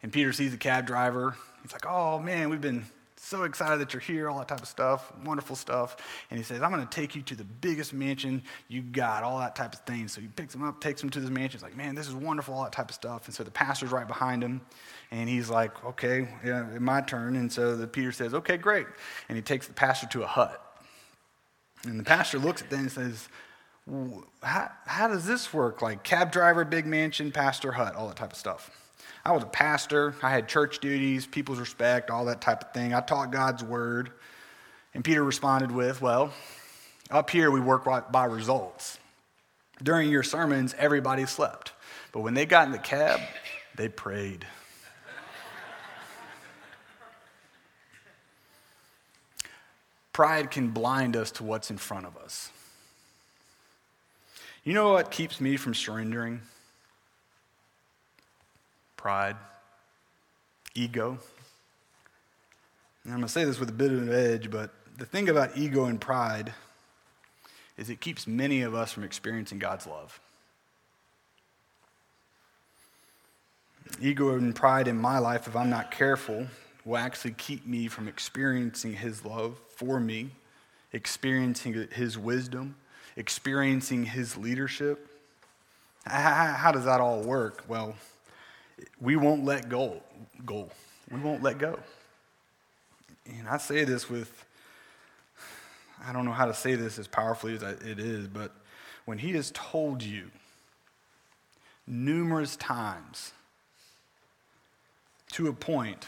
[0.02, 1.38] And Peter sees the cab driver.
[1.62, 2.86] He's like, oh man, we've been
[3.24, 5.96] so excited that you're here, all that type of stuff, wonderful stuff.
[6.30, 9.40] And he says, I'm going to take you to the biggest mansion you got, all
[9.40, 10.08] that type of thing.
[10.08, 11.60] So he picks him up, takes him to this mansion.
[11.60, 13.26] He's like, man, this is wonderful, all that type of stuff.
[13.26, 14.62] And so the pastor's right behind him.
[15.12, 17.36] And he's like, okay, yeah, my turn.
[17.36, 18.88] And so the Peter says, okay, great.
[19.30, 20.60] And he takes the pastor to a hut.
[21.86, 23.30] And the pastor looks at them and says,
[24.42, 25.82] how, how does this work?
[25.82, 28.70] Like cab driver, big mansion, pastor, hut, all that type of stuff.
[29.26, 30.16] I was a pastor.
[30.22, 32.94] I had church duties, people's respect, all that type of thing.
[32.94, 34.12] I taught God's word.
[34.94, 36.34] And Peter responded with, Well,
[37.10, 38.98] up here we work by results.
[39.82, 41.72] During your sermons, everybody slept.
[42.12, 43.20] But when they got in the cab,
[43.76, 44.46] they prayed.
[50.12, 52.52] Pride can blind us to what's in front of us.
[54.64, 56.42] You know what keeps me from surrendering?
[59.04, 59.36] Pride,
[60.76, 61.18] ego.
[63.04, 65.28] And I'm going to say this with a bit of an edge, but the thing
[65.28, 66.54] about ego and pride
[67.76, 70.22] is it keeps many of us from experiencing God's love.
[74.00, 76.48] Ego and pride in my life, if I'm not careful,
[76.86, 80.30] will actually keep me from experiencing His love for me,
[80.94, 82.76] experiencing His wisdom,
[83.18, 85.10] experiencing His leadership.
[86.06, 87.66] How, does that all work?
[87.68, 87.96] Well,
[89.00, 90.02] we won't let go.
[90.46, 90.70] Go.
[91.12, 91.80] We won't let go.
[93.26, 94.46] And I say this with,
[96.06, 98.52] I don't know how to say this as powerfully as it is, but
[99.06, 100.32] when he has told you
[101.86, 103.34] numerous times
[105.34, 106.06] to a point,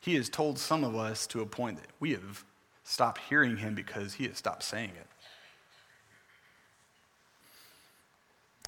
[0.00, 2.44] he has told some of us to a point that we have
[2.84, 5.06] stopped hearing him because he has stopped saying it.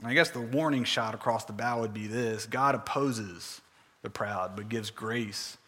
[0.02, 3.60] I guess the warning shot across the bow would be this God opposes
[4.02, 5.58] the proud, but gives grace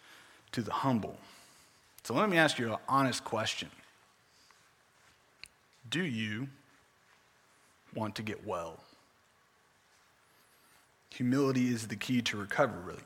[0.52, 1.18] to the humble.
[2.02, 3.70] So let me ask you an honest question
[5.88, 6.48] Do you
[7.94, 8.80] want to get well?
[11.10, 12.82] Humility is the key to recovery.
[12.82, 13.02] Really.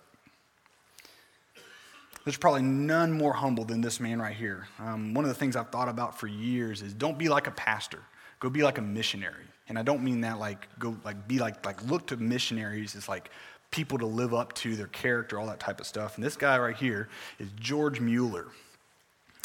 [2.24, 4.66] There's probably none more humble than this man right here.
[4.80, 7.52] Um, one of the things I've thought about for years is don't be like a
[7.52, 8.00] pastor,
[8.40, 9.44] go be like a missionary.
[9.68, 13.08] And I don't mean that like go like be like like look to missionaries as
[13.08, 13.30] like
[13.70, 16.16] people to live up to their character, all that type of stuff.
[16.16, 18.46] And this guy right here is George Mueller.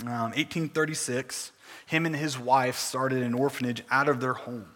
[0.02, 1.52] Um, 1836,
[1.86, 4.68] him and his wife started an orphanage out of their home.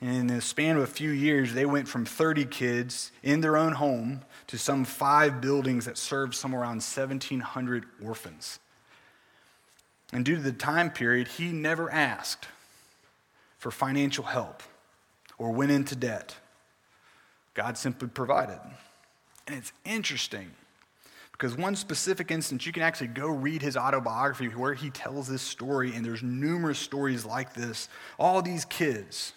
[0.00, 3.56] And in the span of a few years, they went from 30 kids in their
[3.56, 8.58] own home to some five buildings that served somewhere around 1,700 orphans.
[10.12, 12.46] And due to the time period, he never asked
[13.58, 14.62] for financial help
[15.38, 16.36] or went into debt.
[17.54, 18.60] God simply provided.
[19.46, 20.50] And it's interesting
[21.32, 25.42] because one specific instance, you can actually go read his autobiography where he tells this
[25.42, 27.88] story, and there's numerous stories like this.
[28.18, 29.34] All these kids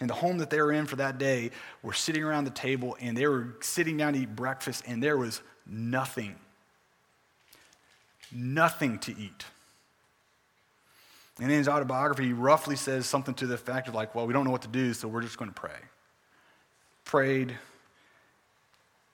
[0.00, 1.50] in the home that they were in for that day
[1.82, 5.16] were sitting around the table and they were sitting down to eat breakfast, and there
[5.16, 6.36] was nothing.
[8.32, 9.44] Nothing to eat.
[11.40, 14.32] And in his autobiography, he roughly says something to the effect of, like, well, we
[14.32, 15.78] don't know what to do, so we're just going to pray.
[17.04, 17.56] Prayed.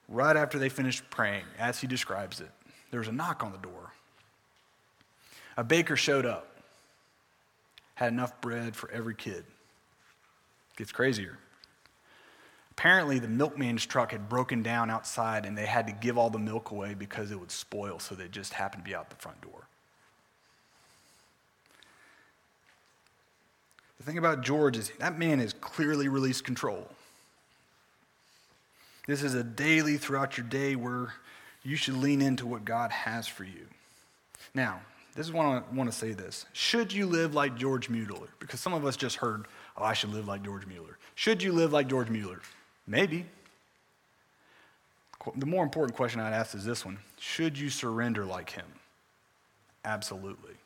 [0.08, 2.50] Right after they finished praying, as he describes it,
[2.90, 3.92] there was a knock on the door.
[5.56, 6.58] A baker showed up,
[7.94, 9.44] had enough bread for every kid.
[10.76, 11.38] Gets crazier.
[12.72, 16.40] Apparently, the milkman's truck had broken down outside and they had to give all the
[16.40, 19.40] milk away because it would spoil, so they just happened to be out the front
[19.40, 19.68] door.
[24.04, 26.86] The thing about George is that man has clearly released control.
[29.06, 31.14] This is a daily throughout your day where
[31.62, 33.66] you should lean into what God has for you.
[34.54, 34.82] Now,
[35.14, 36.44] this is what I want to say this.
[36.52, 38.28] Should you live like George Mueller?
[38.40, 39.46] Because some of us just heard,
[39.78, 40.98] oh, I should live like George Mueller.
[41.14, 42.42] Should you live like George Mueller?
[42.86, 43.24] Maybe.
[45.34, 48.66] The more important question I'd ask is this one Should you surrender like him?
[49.82, 50.56] Absolutely.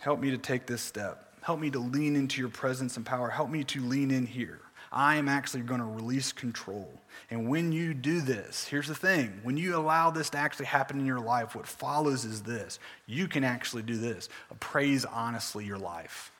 [0.00, 1.34] Help me to take this step.
[1.42, 3.28] Help me to lean into your presence and power.
[3.28, 4.60] Help me to lean in here.
[4.92, 6.90] I am actually going to release control.
[7.30, 10.98] And when you do this, here's the thing when you allow this to actually happen
[10.98, 15.78] in your life, what follows is this you can actually do this appraise honestly your
[15.78, 16.32] life.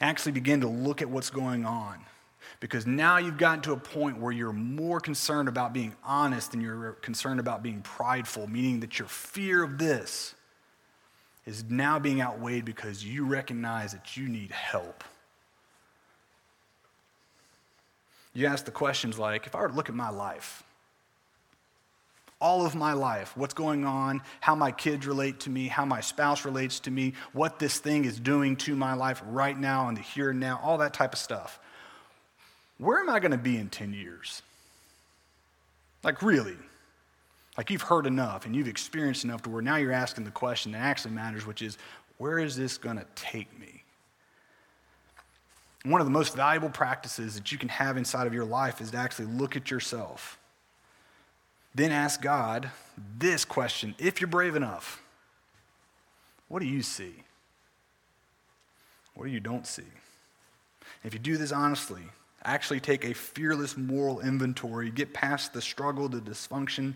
[0.00, 1.98] Actually begin to look at what's going on.
[2.60, 6.60] Because now you've gotten to a point where you're more concerned about being honest than
[6.60, 10.34] you're concerned about being prideful, meaning that your fear of this
[11.46, 15.04] is now being outweighed because you recognize that you need help.
[18.32, 20.62] You ask the questions like if I were to look at my life,
[22.40, 26.00] all of my life, what's going on, how my kids relate to me, how my
[26.00, 29.96] spouse relates to me, what this thing is doing to my life right now and
[29.96, 31.58] the here and now, all that type of stuff.
[32.78, 34.40] Where am I going to be in 10 years?
[36.02, 36.56] Like, really?
[37.60, 40.72] Like, you've heard enough and you've experienced enough to where now you're asking the question
[40.72, 41.76] that actually matters, which is,
[42.16, 43.84] where is this going to take me?
[45.84, 48.92] One of the most valuable practices that you can have inside of your life is
[48.92, 50.38] to actually look at yourself.
[51.74, 52.70] Then ask God
[53.18, 55.02] this question if you're brave enough,
[56.48, 57.12] what do you see?
[59.12, 59.82] What do you don't see?
[61.04, 62.04] If you do this honestly,
[62.42, 66.94] actually take a fearless moral inventory, get past the struggle, the dysfunction,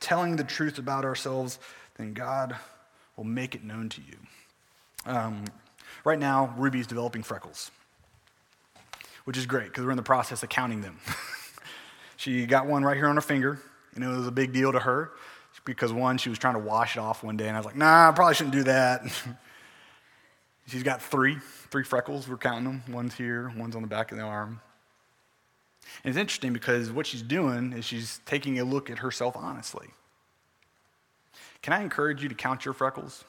[0.00, 1.58] telling the truth about ourselves,
[1.96, 2.56] then God
[3.16, 4.16] will make it known to you.
[5.06, 5.44] Um,
[6.04, 7.70] right now, Ruby's developing freckles
[9.26, 10.98] which is great because we're in the process of counting them.
[12.16, 13.60] she got one right here on her finger,
[13.94, 15.10] and it was a big deal to her
[15.64, 17.74] because one, she was trying to wash it off one day, and I was like,
[17.74, 19.02] nah, I probably shouldn't do that.
[20.68, 21.38] She's got three,
[21.70, 22.28] three freckles.
[22.28, 22.82] We're counting them.
[22.88, 24.60] One's here, one's on the back of the arm.
[26.02, 29.88] And it's interesting because what she's doing is she's taking a look at herself honestly.
[31.62, 33.24] Can I encourage you to count your freckles?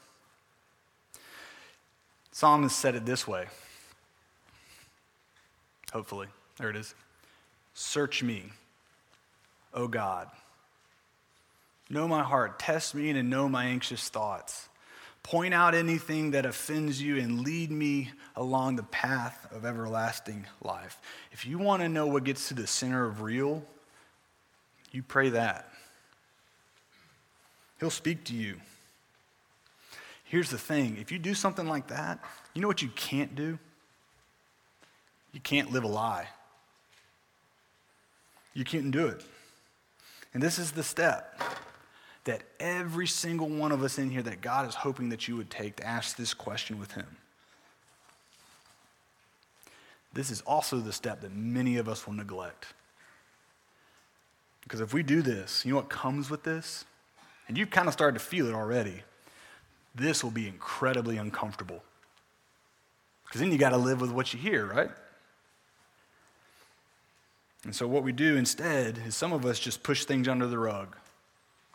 [2.31, 3.47] Psalmist said it this way
[5.93, 6.27] Hopefully.
[6.57, 6.93] There it is.
[7.73, 8.51] Search me,
[9.73, 10.29] O God.
[11.89, 12.59] Know my heart.
[12.59, 14.67] Test me and know my anxious thoughts.
[15.27, 21.01] Point out anything that offends you and lead me along the path of everlasting life.
[21.33, 23.61] If you want to know what gets to the center of real,
[24.93, 25.67] you pray that.
[27.81, 28.55] He'll speak to you.
[30.23, 33.59] Here's the thing if you do something like that, you know what you can't do?
[35.33, 36.29] You can't live a lie.
[38.53, 39.25] You can't do it.
[40.33, 41.37] And this is the step
[42.27, 45.49] that every single one of us in here that God is hoping that you would
[45.49, 47.07] take to ask this question with Him.
[50.13, 52.73] This is also the step that many of us will neglect.
[54.61, 56.83] Because if we do this, you know what comes with this?
[57.47, 59.03] And you've kind of started to feel it already.
[59.95, 61.81] This will be incredibly uncomfortable.
[63.25, 64.89] Because then you got to live with what you hear, right?
[67.63, 70.59] And so, what we do instead is some of us just push things under the
[70.59, 70.97] rug.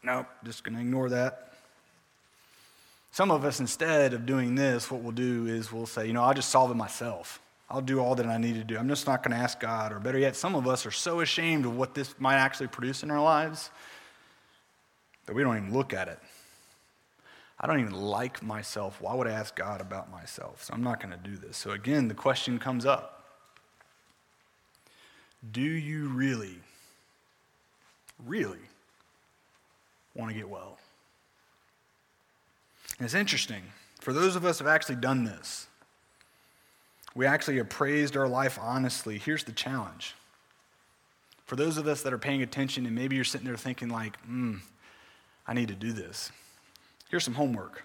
[0.02, 1.52] Nope, just going to ignore that.
[3.12, 6.22] Some of us, instead of doing this, what we'll do is we'll say, you know,
[6.22, 7.40] I'll just solve it myself.
[7.70, 8.78] I'll do all that I need to do.
[8.78, 9.92] I'm just not going to ask God.
[9.92, 13.02] Or better yet, some of us are so ashamed of what this might actually produce
[13.02, 13.70] in our lives
[15.26, 16.18] that we don't even look at it.
[17.60, 19.00] I don't even like myself.
[19.00, 20.64] Why would I ask God about myself?
[20.64, 21.56] So I'm not going to do this.
[21.56, 23.20] So again, the question comes up
[25.50, 26.58] do you really,
[28.24, 28.58] really
[30.14, 30.78] want to get well?
[32.98, 33.62] And it's interesting.
[34.00, 35.66] For those of us who have actually done this,
[37.14, 39.18] we actually appraised our life honestly.
[39.18, 40.14] Here's the challenge.
[41.46, 44.18] For those of us that are paying attention and maybe you're sitting there thinking, like,
[44.20, 44.56] hmm,
[45.46, 46.30] I need to do this.
[47.10, 47.84] Here's some homework.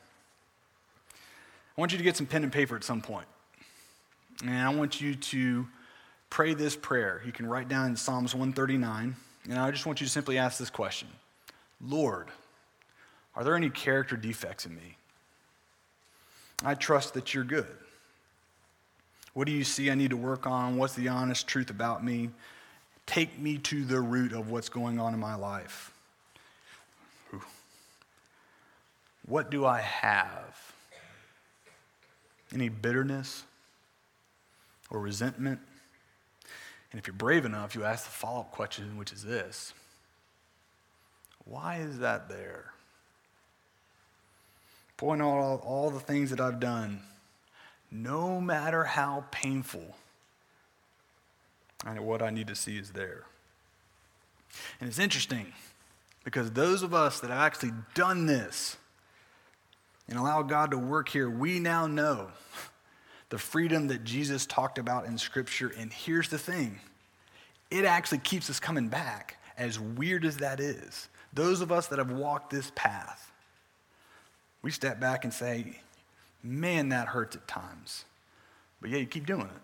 [1.77, 3.27] I want you to get some pen and paper at some point.
[4.41, 5.67] And I want you to
[6.29, 7.21] pray this prayer.
[7.25, 9.15] You can write down in Psalms 139,
[9.49, 11.07] and I just want you to simply ask this question
[11.81, 12.27] Lord,
[13.35, 14.97] are there any character defects in me?
[16.63, 17.75] I trust that you're good.
[19.33, 20.77] What do you see I need to work on?
[20.77, 22.31] What's the honest truth about me?
[23.05, 25.91] Take me to the root of what's going on in my life.
[29.27, 30.73] What do I have?
[32.53, 33.43] Any bitterness
[34.89, 35.59] or resentment?
[36.91, 39.73] And if you're brave enough, you ask the follow up question, which is this
[41.49, 42.73] Why is that there?
[44.97, 47.01] Point out all, all the things that I've done,
[47.91, 49.95] no matter how painful,
[51.85, 53.25] and what I need to see is there.
[54.81, 55.53] And it's interesting
[56.23, 58.75] because those of us that have actually done this
[60.09, 62.29] and allow God to work here, we now know
[63.29, 65.71] the freedom that Jesus talked about in Scripture.
[65.77, 66.79] And here's the thing
[67.69, 71.09] it actually keeps us coming back, as weird as that is.
[71.37, 73.31] Those of us that have walked this path,
[74.63, 75.77] we step back and say,
[76.41, 78.05] man, that hurts at times.
[78.81, 79.61] But yeah, you keep doing it.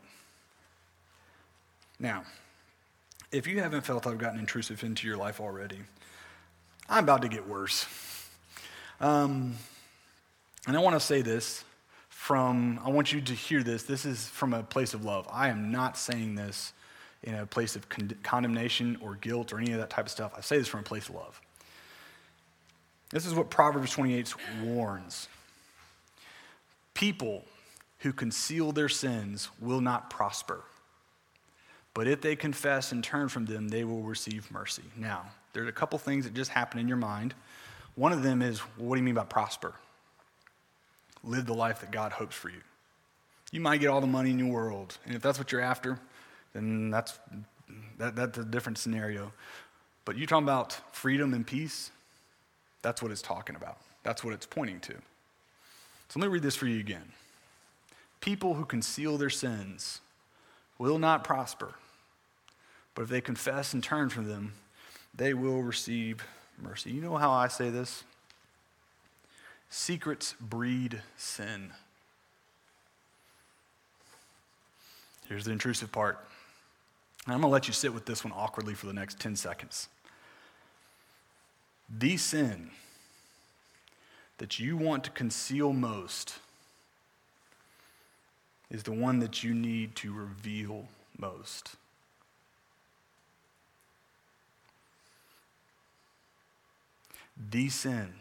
[1.99, 2.26] Now,
[3.32, 5.80] if you haven't felt I've gotten intrusive into your life already,
[6.88, 7.88] I'm about to get worse.
[9.01, 9.55] Um,
[10.67, 11.63] and I want to say this
[12.09, 13.82] from, I want you to hear this.
[13.82, 15.28] This is from a place of love.
[15.32, 16.71] I am not saying this
[17.24, 20.34] in a place of con- condemnation or guilt or any of that type of stuff.
[20.38, 21.41] I say this from a place of love.
[23.14, 24.34] This is what Proverbs 28
[24.64, 25.28] warns.
[26.95, 27.45] People
[27.99, 30.64] who conceal their sins will not prosper.
[31.93, 34.82] But if they confess and turn from them, they will receive mercy.
[34.97, 37.36] Now, there's a couple things that just happen in your mind.
[37.93, 39.76] One of them is well, what do you mean by prosper?
[41.24, 42.61] Live the life that God hopes for you.
[43.51, 45.99] You might get all the money in your world, and if that's what you're after,
[46.53, 47.20] then that's,
[47.99, 49.32] that, that's a different scenario.
[50.03, 51.91] But you're talking about freedom and peace,
[52.84, 53.79] that's what it's talking about.
[54.03, 54.93] That's what it's pointing to.
[56.09, 57.13] So let me read this for you again.
[58.21, 60.01] People who conceal their sins
[60.77, 61.73] will not prosper,
[62.93, 64.53] but if they confess and turn from them,
[65.15, 66.23] they will receive
[66.61, 66.91] mercy.
[66.91, 68.03] You know how I say this?
[69.69, 71.71] Secrets breed sin.
[75.27, 76.19] Here's the intrusive part.
[77.25, 79.88] I'm going to let you sit with this one awkwardly for the next 10 seconds.
[81.89, 82.71] The sin
[84.38, 86.39] that you want to conceal most
[88.69, 91.75] is the one that you need to reveal most.
[97.51, 98.13] The sin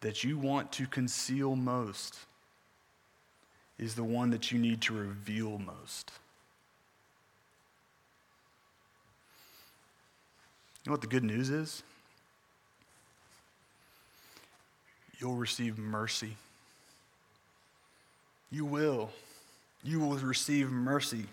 [0.00, 2.18] that you want to conceal most
[3.78, 6.12] is the one that you need to reveal most.
[10.84, 11.82] You know what the good news is?
[15.18, 16.36] You'll receive mercy.
[18.50, 19.10] You will.
[19.82, 21.24] You will receive mercy.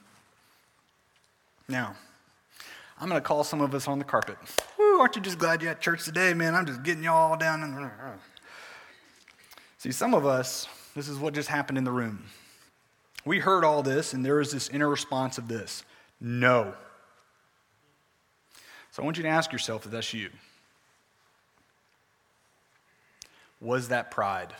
[1.67, 1.95] Now,
[2.99, 4.37] I'm going to call some of us on the carpet.
[4.77, 6.53] Woo, aren't you just glad you're at church today, man?
[6.53, 7.63] I'm just getting you all down.
[7.63, 7.91] In the...
[9.77, 12.25] See, some of us, this is what just happened in the room.
[13.25, 15.83] We heard all this, and there was this inner response of this
[16.19, 16.73] no.
[18.91, 20.29] So I want you to ask yourself if that's you.
[23.61, 24.53] Was that pride?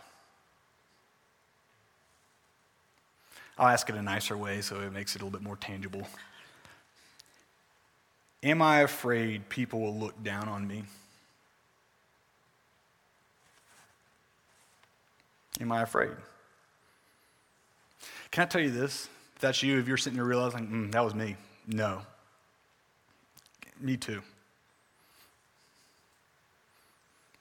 [3.57, 6.07] I'll ask it a nicer way so it makes it a little bit more tangible.
[8.43, 10.83] Am I afraid people will look down on me?
[15.59, 16.11] Am I afraid?
[18.31, 19.09] Can I tell you this?
[19.35, 21.35] If that's you, if you're sitting there realizing, mm, that was me,
[21.67, 22.01] no.
[23.79, 24.21] Me too.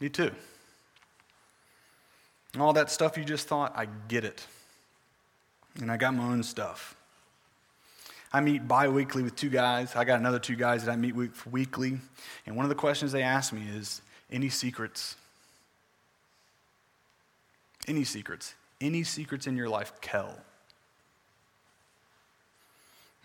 [0.00, 0.32] Me too.
[2.59, 4.44] All that stuff you just thought, I get it.
[5.80, 6.96] And I got my own stuff.
[8.32, 9.94] I meet bi weekly with two guys.
[9.96, 11.98] I got another two guys that I meet with weekly.
[12.46, 15.16] And one of the questions they ask me is any secrets?
[17.88, 18.55] Any secrets?
[18.80, 20.34] Any secrets in your life, Kehl?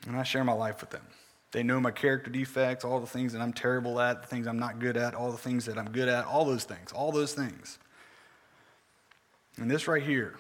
[0.08, 1.06] And I share my life with them.
[1.52, 4.60] They know my character defects, all the things that I'm terrible at, the things I'm
[4.60, 7.34] not good at, all the things that I'm good at, all those things, all those
[7.34, 7.80] things.
[9.58, 10.36] And this right here,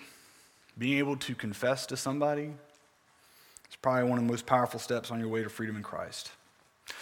[0.77, 2.51] being able to confess to somebody,
[3.69, 6.31] is probably one of the most powerful steps on your way to freedom in Christ.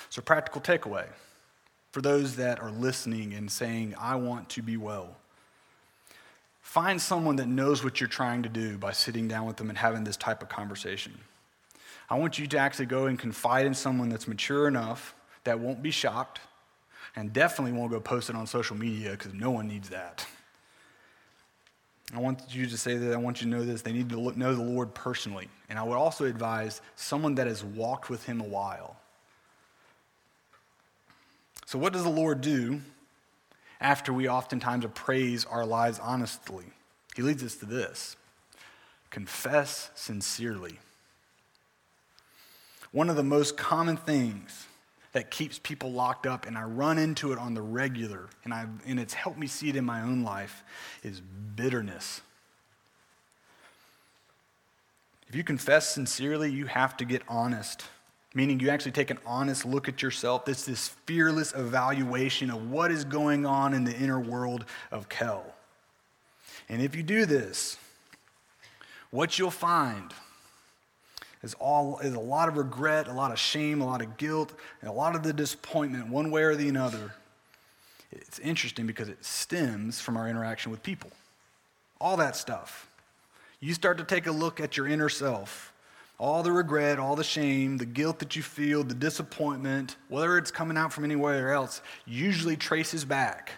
[0.10, 1.08] So, practical takeaway
[1.92, 5.16] for those that are listening and saying, I want to be well.
[6.62, 9.78] Find someone that knows what you're trying to do by sitting down with them and
[9.78, 11.14] having this type of conversation.
[12.10, 15.84] I want you to actually go and confide in someone that's mature enough that won't
[15.84, 16.40] be shocked
[17.16, 20.26] and definitely won't go post it on social media because no one needs that.
[22.12, 23.82] I want you to say that I want you to know this.
[23.82, 25.48] They need to know the Lord personally.
[25.70, 28.98] And I would also advise someone that has walked with him a while.
[31.66, 32.82] So, what does the Lord do
[33.80, 36.66] after we oftentimes appraise our lives honestly?
[37.16, 38.16] He leads us to this
[39.10, 40.80] confess sincerely.
[42.92, 44.68] One of the most common things
[45.14, 48.66] that keeps people locked up, and I run into it on the regular, and, i
[48.86, 50.64] and it's helped me see it in my own life,
[51.04, 51.22] is
[51.56, 52.22] bitterness.
[55.30, 57.84] If you confess sincerely, you have to get honest,
[58.34, 60.46] meaning you actually take an honest look at yourself.
[60.46, 65.44] This this fearless evaluation of what is going on in the inner world of Kehl.
[66.70, 67.78] And if you do this,
[69.10, 70.12] what you'll find
[71.44, 74.54] is all is a lot of regret, a lot of shame, a lot of guilt,
[74.82, 77.14] and a lot of the disappointment, one way or the other.
[78.12, 81.12] It's interesting because it stems from our interaction with people.
[82.00, 82.90] All that stuff.
[83.60, 85.74] You start to take a look at your inner self.
[86.20, 90.52] All the regret, all the shame, the guilt that you feel, the disappointment, whether it's
[90.52, 93.52] coming out from anywhere else, usually traces back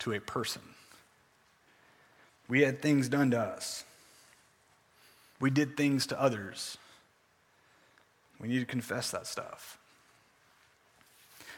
[0.00, 0.62] to a person.
[2.48, 3.84] We had things done to us.
[5.40, 6.76] We did things to others.
[8.40, 9.78] We need to confess that stuff.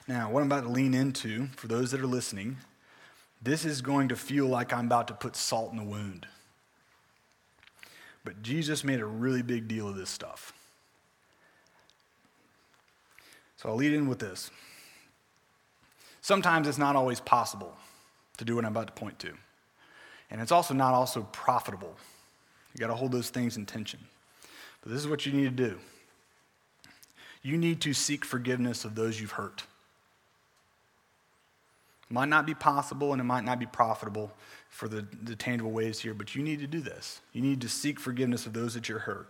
[0.08, 2.56] Now, what I'm about to lean into, for those that are listening,
[3.40, 6.26] this is going to feel like I'm about to put salt in the wound.
[8.24, 10.52] But Jesus made a really big deal of this stuff.
[13.56, 14.50] So I'll lead in with this.
[16.20, 17.76] Sometimes it's not always possible
[18.38, 19.32] to do what I'm about to point to.
[20.30, 21.96] And it's also not also profitable.
[22.74, 24.00] You got to hold those things in tension.
[24.82, 25.78] But this is what you need to do.
[27.42, 29.64] You need to seek forgiveness of those you've hurt.
[32.08, 34.32] It might not be possible and it might not be profitable
[34.68, 37.20] for the, the tangible ways here, but you need to do this.
[37.32, 39.28] You need to seek forgiveness of those that you're hurt.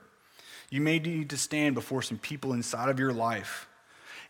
[0.70, 3.66] You may need to stand before some people inside of your life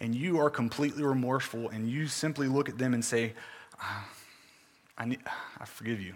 [0.01, 3.33] and you are completely remorseful and you simply look at them and say,
[3.80, 4.09] ah,
[4.99, 5.20] I, need,
[5.61, 6.14] I forgive you.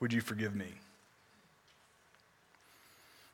[0.00, 0.66] Would you forgive me?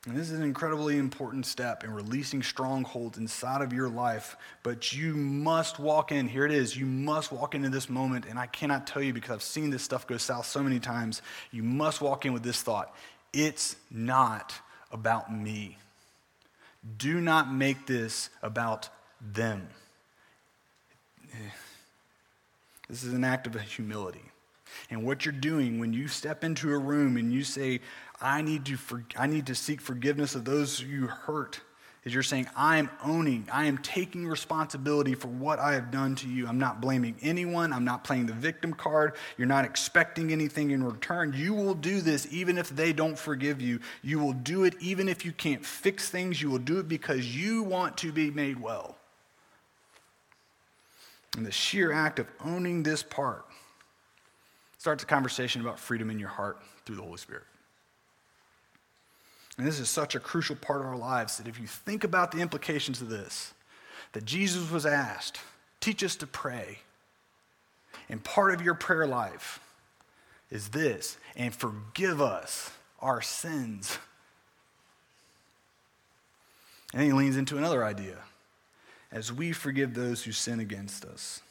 [0.05, 4.35] And this is an incredibly important step in releasing strongholds inside of your life.
[4.61, 6.27] But you must walk in.
[6.27, 6.75] Here it is.
[6.75, 8.25] You must walk into this moment.
[8.25, 11.21] And I cannot tell you because I've seen this stuff go south so many times.
[11.51, 12.93] You must walk in with this thought
[13.31, 14.53] it's not
[14.91, 15.77] about me.
[16.97, 18.89] Do not make this about
[19.21, 19.67] them.
[22.89, 24.32] This is an act of humility.
[24.89, 27.81] And what you're doing when you step into a room and you say,
[28.21, 31.59] I need to, for, I need to seek forgiveness of those you hurt,
[32.03, 36.15] is you're saying, I am owning, I am taking responsibility for what I have done
[36.15, 36.47] to you.
[36.47, 37.71] I'm not blaming anyone.
[37.71, 39.15] I'm not playing the victim card.
[39.37, 41.33] You're not expecting anything in return.
[41.35, 43.79] You will do this even if they don't forgive you.
[44.01, 46.41] You will do it even if you can't fix things.
[46.41, 48.97] You will do it because you want to be made well.
[51.37, 53.45] And the sheer act of owning this part
[54.83, 57.45] starts a conversation about freedom in your heart through the Holy Spirit.
[59.57, 62.33] And this is such a crucial part of our lives that if you think about
[62.33, 63.53] the implications of this,
[64.11, 65.39] that Jesus was asked,
[65.79, 66.79] teach us to pray.
[68.09, 69.61] And part of your prayer life
[70.51, 72.69] is this, and forgive us
[72.99, 73.97] our sins.
[76.93, 78.17] And he leans into another idea
[79.13, 81.41] as we forgive those who sin against us.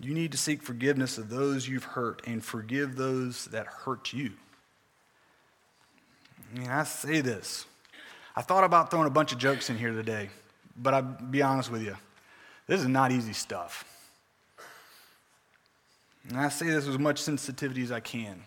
[0.00, 4.32] You need to seek forgiveness of those you've hurt and forgive those that hurt you.
[6.58, 7.66] I I say this.
[8.34, 10.30] I thought about throwing a bunch of jokes in here today,
[10.76, 11.96] but I'll be honest with you.
[12.66, 13.84] This is not easy stuff.
[16.28, 18.42] And I say this with as much sensitivity as I can.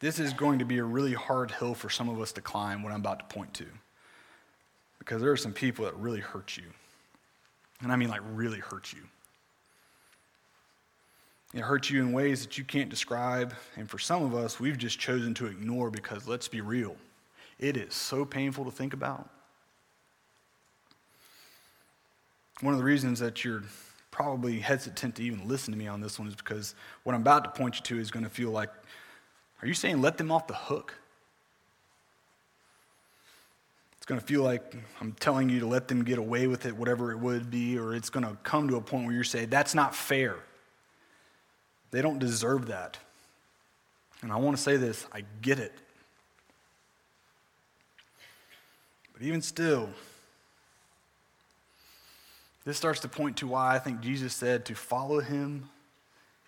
[0.00, 2.82] This is going to be a really hard hill for some of us to climb,
[2.82, 3.66] what I'm about to point to
[5.04, 6.64] because there are some people that really hurt you.
[7.82, 9.00] And I mean, like, really hurt you.
[11.54, 13.54] It hurts you in ways that you can't describe.
[13.76, 16.96] And for some of us, we've just chosen to ignore because let's be real,
[17.60, 19.30] it is so painful to think about.
[22.60, 23.62] One of the reasons that you're
[24.10, 26.74] probably hesitant to even listen to me on this one is because
[27.04, 28.70] what I'm about to point you to is going to feel like,
[29.62, 30.94] are you saying let them off the hook?
[33.96, 36.76] It's going to feel like I'm telling you to let them get away with it,
[36.76, 39.50] whatever it would be, or it's going to come to a point where you're saying,
[39.50, 40.36] that's not fair.
[41.94, 42.98] They don't deserve that.
[44.20, 45.72] And I want to say this I get it.
[49.12, 49.88] But even still,
[52.64, 55.68] this starts to point to why I think Jesus said to follow him,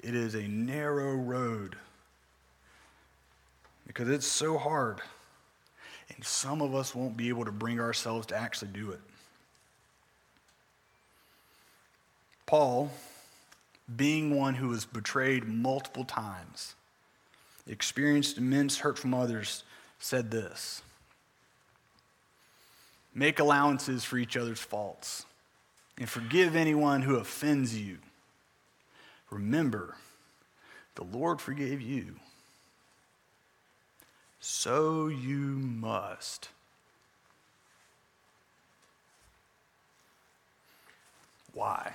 [0.03, 1.76] it is a narrow road.
[3.86, 5.01] Because it's so hard.
[6.12, 9.01] And some of us won't be able to bring ourselves to actually do it.
[12.47, 12.90] Paul,
[13.95, 16.74] being one who was betrayed multiple times,
[17.68, 19.62] experienced immense hurt from others,
[19.99, 20.82] said this
[23.14, 25.24] Make allowances for each other's faults
[25.99, 27.99] and forgive anyone who offends you.
[29.30, 29.97] Remember,
[30.95, 32.16] the Lord forgave you
[34.49, 36.51] so you must.
[41.53, 41.93] Why?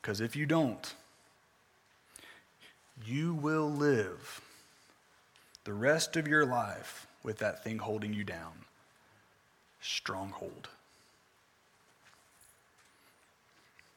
[0.00, 0.94] Because if you don't,
[3.04, 4.40] you will live
[5.64, 8.52] the rest of your life with that thing holding you down.
[9.80, 10.68] Stronghold.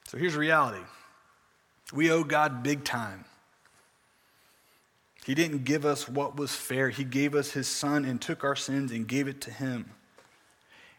[0.07, 0.83] So here's reality
[1.93, 3.25] we owe God big time.
[5.25, 6.89] He didn't give us what was fair.
[6.89, 9.91] He gave us His Son and took our sins and gave it to Him.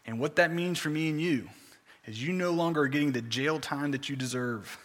[0.05, 1.49] And what that means for me and you
[2.05, 4.77] is you no longer are getting the jail time that you deserve.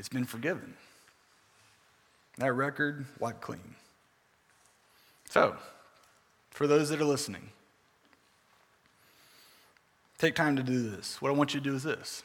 [0.00, 0.72] It's been forgiven.
[2.38, 3.74] That record wiped clean.
[5.28, 5.58] So,
[6.52, 7.50] for those that are listening,
[10.16, 11.20] take time to do this.
[11.20, 12.22] What I want you to do is this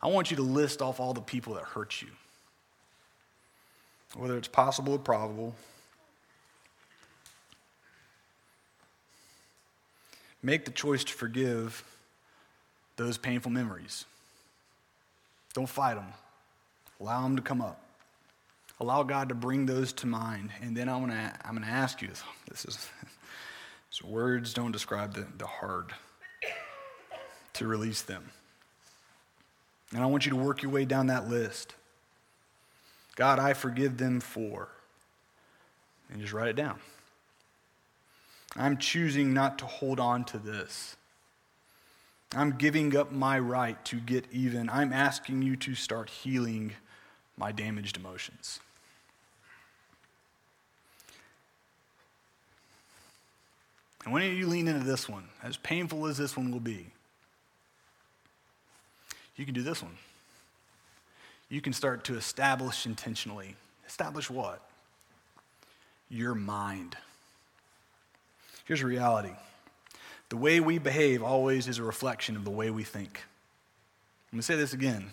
[0.00, 2.08] I want you to list off all the people that hurt you,
[4.14, 5.56] whether it's possible or probable.
[10.40, 11.82] Make the choice to forgive
[12.94, 14.04] those painful memories.
[15.52, 16.06] Don't fight them.
[17.00, 17.80] Allow them to come up.
[18.78, 20.50] Allow God to bring those to mind.
[20.62, 22.08] And then I'm going to I'm to ask you
[22.48, 22.88] this is
[23.90, 25.92] so words don't describe the, the hard
[27.54, 28.30] to release them.
[29.92, 31.74] And I want you to work your way down that list.
[33.16, 34.68] God, I forgive them for.
[36.10, 36.78] And just write it down.
[38.56, 40.96] I'm choosing not to hold on to this.
[42.34, 44.70] I'm giving up my right to get even.
[44.70, 46.72] I'm asking you to start healing
[47.40, 48.60] my damaged emotions.
[54.04, 56.86] And when you lean into this one, as painful as this one will be,
[59.36, 59.96] you can do this one.
[61.48, 63.56] You can start to establish intentionally.
[63.88, 64.60] Establish what?
[66.10, 66.94] Your mind.
[68.66, 69.32] Here's reality
[70.28, 73.24] the way we behave always is a reflection of the way we think.
[74.30, 75.10] Let me say this again.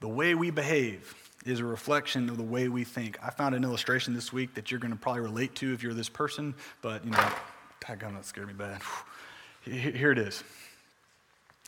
[0.00, 1.14] The way we behave
[1.46, 3.18] is a reflection of the way we think.
[3.22, 5.94] I found an illustration this week that you're going to probably relate to if you're
[5.94, 7.30] this person, but you know,
[7.88, 8.82] on, that scared me bad.
[9.62, 10.42] Here it is.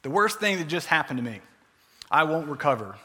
[0.02, 1.40] The worst thing that just happened to me,
[2.10, 2.96] I won't recover.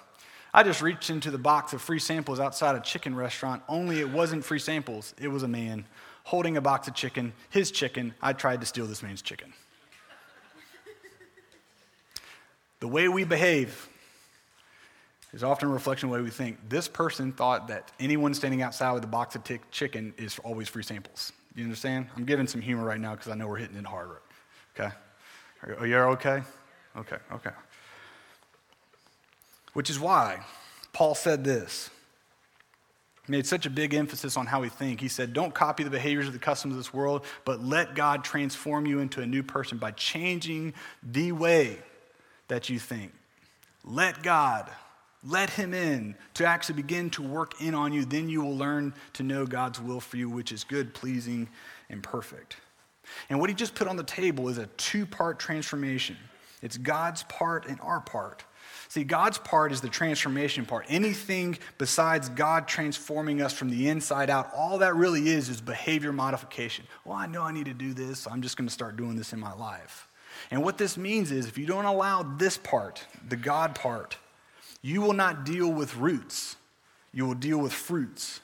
[0.53, 4.09] I just reached into the box of free samples outside a chicken restaurant, only it
[4.09, 5.85] wasn't free samples, it was a man
[6.23, 8.13] holding a box of chicken, his chicken.
[8.21, 9.53] I tried to steal this man's chicken.
[12.79, 13.89] the way we behave
[15.33, 16.57] is often a reflection of the way we think.
[16.69, 20.69] This person thought that anyone standing outside with a box of t- chicken is always
[20.69, 21.33] free samples.
[21.55, 22.07] You understand?
[22.15, 24.09] I'm giving some humor right now because I know we're hitting it hard.
[24.79, 24.93] Okay?
[25.79, 26.43] Are you okay?
[26.95, 27.51] Okay, okay.
[29.73, 30.41] Which is why
[30.93, 31.89] Paul said this
[33.25, 35.01] He made such a big emphasis on how we think.
[35.01, 38.23] He said, Don't copy the behaviors of the customs of this world, but let God
[38.23, 41.79] transform you into a new person by changing the way
[42.47, 43.13] that you think.
[43.83, 44.69] Let God,
[45.25, 48.05] let Him in to actually begin to work in on you.
[48.05, 51.49] Then you will learn to know God's will for you, which is good, pleasing,
[51.89, 52.57] and perfect.
[53.29, 56.17] And what he just put on the table is a two part transformation
[56.61, 58.45] it's God's part and our part.
[58.87, 60.85] See, God's part is the transformation part.
[60.87, 66.13] Anything besides God transforming us from the inside out, all that really is is behavior
[66.13, 66.85] modification.
[67.03, 69.17] Well, I know I need to do this, so I'm just going to start doing
[69.17, 70.07] this in my life.
[70.51, 74.17] And what this means is if you don't allow this part, the God part,
[74.83, 76.57] you will not deal with roots,
[77.11, 78.41] you will deal with fruits.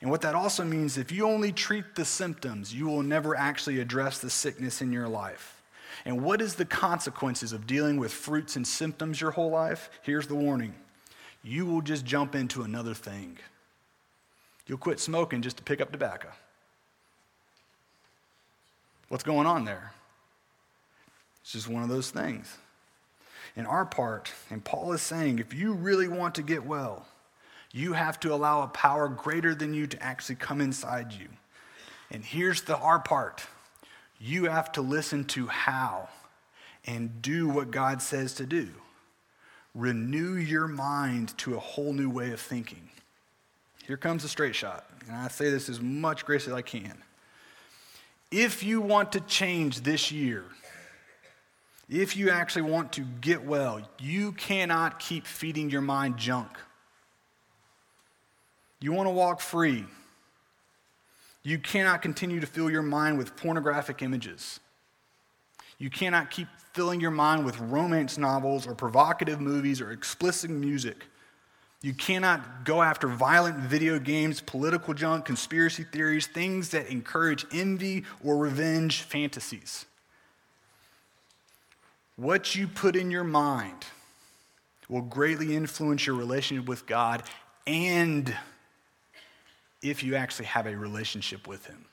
[0.00, 3.80] And what that also means, if you only treat the symptoms, you will never actually
[3.80, 5.60] address the sickness in your life.
[6.04, 9.90] And what is the consequences of dealing with fruits and symptoms your whole life?
[10.02, 10.74] Here's the warning
[11.42, 13.38] you will just jump into another thing.
[14.66, 16.28] You'll quit smoking just to pick up tobacco.
[19.08, 19.92] What's going on there?
[21.42, 22.58] It's just one of those things.
[23.58, 27.04] In our part, and Paul is saying, if you really want to get well,
[27.72, 31.26] you have to allow a power greater than you to actually come inside you.
[32.08, 33.44] And here's the our part
[34.20, 36.08] you have to listen to how
[36.86, 38.68] and do what God says to do.
[39.74, 42.88] Renew your mind to a whole new way of thinking.
[43.84, 47.02] Here comes a straight shot, and I say this as much grace as I can.
[48.30, 50.44] If you want to change this year,
[51.88, 56.50] if you actually want to get well, you cannot keep feeding your mind junk.
[58.80, 59.86] You want to walk free.
[61.42, 64.60] You cannot continue to fill your mind with pornographic images.
[65.78, 71.06] You cannot keep filling your mind with romance novels or provocative movies or explicit music.
[71.80, 78.04] You cannot go after violent video games, political junk, conspiracy theories, things that encourage envy
[78.22, 79.86] or revenge fantasies.
[82.18, 83.86] What you put in your mind
[84.88, 87.22] will greatly influence your relationship with God
[87.64, 88.34] and
[89.82, 91.84] if you actually have a relationship with Him.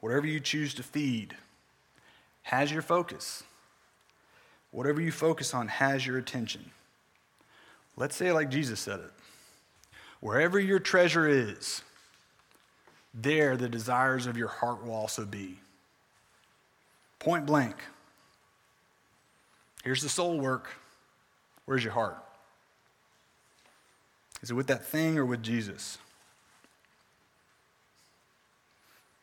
[0.00, 1.36] Whatever you choose to feed
[2.42, 3.44] has your focus.
[4.72, 6.72] Whatever you focus on has your attention.
[7.96, 9.12] Let's say, like Jesus said it
[10.18, 11.82] wherever your treasure is,
[13.12, 15.60] there the desires of your heart will also be.
[17.20, 17.76] Point blank.
[19.84, 20.70] Here's the soul work.
[21.66, 22.16] Where's your heart?
[24.42, 25.98] Is it with that thing or with Jesus?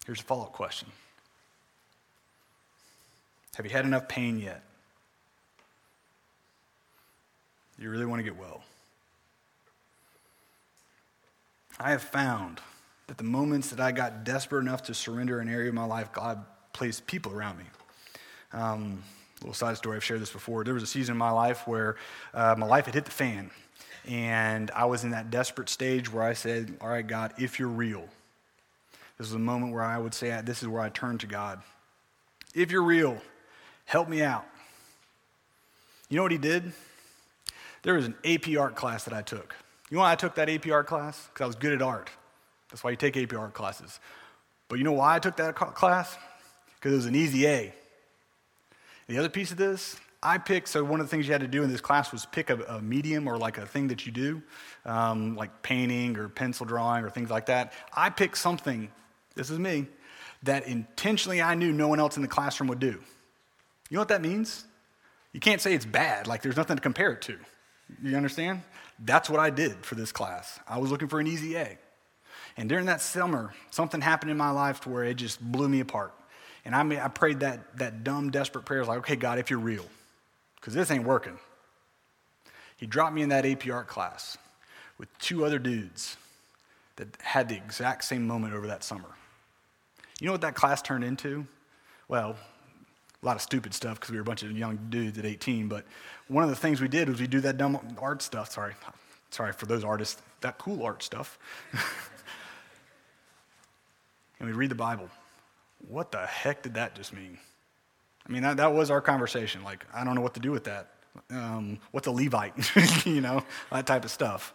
[0.06, 0.88] Here's a follow up question
[3.56, 4.64] Have you had enough pain yet?
[7.80, 8.64] You really want to get well?
[11.80, 12.62] I have found
[13.08, 16.12] that the moments that I got desperate enough to surrender an area of my life,
[16.14, 17.66] God placed people around me.
[18.54, 19.02] Um,
[19.42, 20.64] little side story, I've shared this before.
[20.64, 21.96] There was a season in my life where
[22.34, 23.52] uh, my life had hit the fan.
[24.08, 27.68] And I was in that desperate stage where I said, All right, God, if you're
[27.68, 28.08] real,
[29.18, 31.62] this is a moment where I would say, This is where I turn to God.
[32.56, 33.18] If you're real,
[33.86, 34.46] help me out.
[36.10, 36.74] You know what he did?
[37.84, 39.56] There was an AP art class that I took.
[39.90, 41.28] You know why I took that AP art class?
[41.28, 42.10] Because I was good at art.
[42.70, 44.00] That's why you take AP art classes.
[44.68, 46.18] But you know why I took that class?
[46.76, 47.74] Because it was an easy A.
[49.12, 51.48] The other piece of this, I picked, so one of the things you had to
[51.48, 54.12] do in this class was pick a, a medium or like a thing that you
[54.14, 54.42] do,
[54.86, 57.74] um, like painting or pencil drawing or things like that.
[57.94, 58.90] I picked something,
[59.36, 59.88] this is me,
[60.44, 63.02] that intentionally I knew no one else in the classroom would do.
[63.90, 64.64] You know what that means?
[65.34, 67.38] You can't say it's bad, like there's nothing to compare it to.
[68.02, 68.62] You understand?
[68.98, 70.58] That's what I did for this class.
[70.66, 71.78] I was looking for an easy A.
[72.56, 75.82] And during that summer, something happened in my life to where it just blew me
[75.82, 76.14] apart.
[76.66, 79.50] And I, I prayed that, that dumb, desperate prayer, I was like, okay, God, if
[79.50, 79.86] you're real,
[80.56, 81.40] because this ain't working.
[82.78, 84.38] He dropped me in that AP art class
[84.98, 86.18] with two other dudes
[86.96, 89.10] that had the exact same moment over that summer.
[90.20, 91.48] You know what that class turned into?
[92.08, 92.36] Well,
[93.22, 95.68] a lot of stupid stuff because we were a bunch of young dudes at 18.
[95.68, 95.86] But
[96.28, 98.52] one of the things we did was we do that dumb art stuff.
[98.52, 98.74] Sorry,
[99.30, 101.38] sorry for those artists, that cool art stuff.
[104.40, 105.10] and we read the Bible.
[105.88, 107.38] What the heck did that just mean?
[108.28, 109.64] I mean, that, that was our conversation.
[109.64, 110.92] Like, I don't know what to do with that.
[111.30, 112.54] Um, what's a Levite?
[113.06, 114.54] you know, that type of stuff.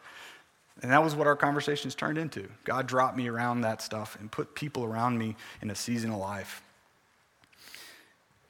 [0.82, 2.48] And that was what our conversations turned into.
[2.64, 6.18] God dropped me around that stuff and put people around me in a season of
[6.18, 6.62] life.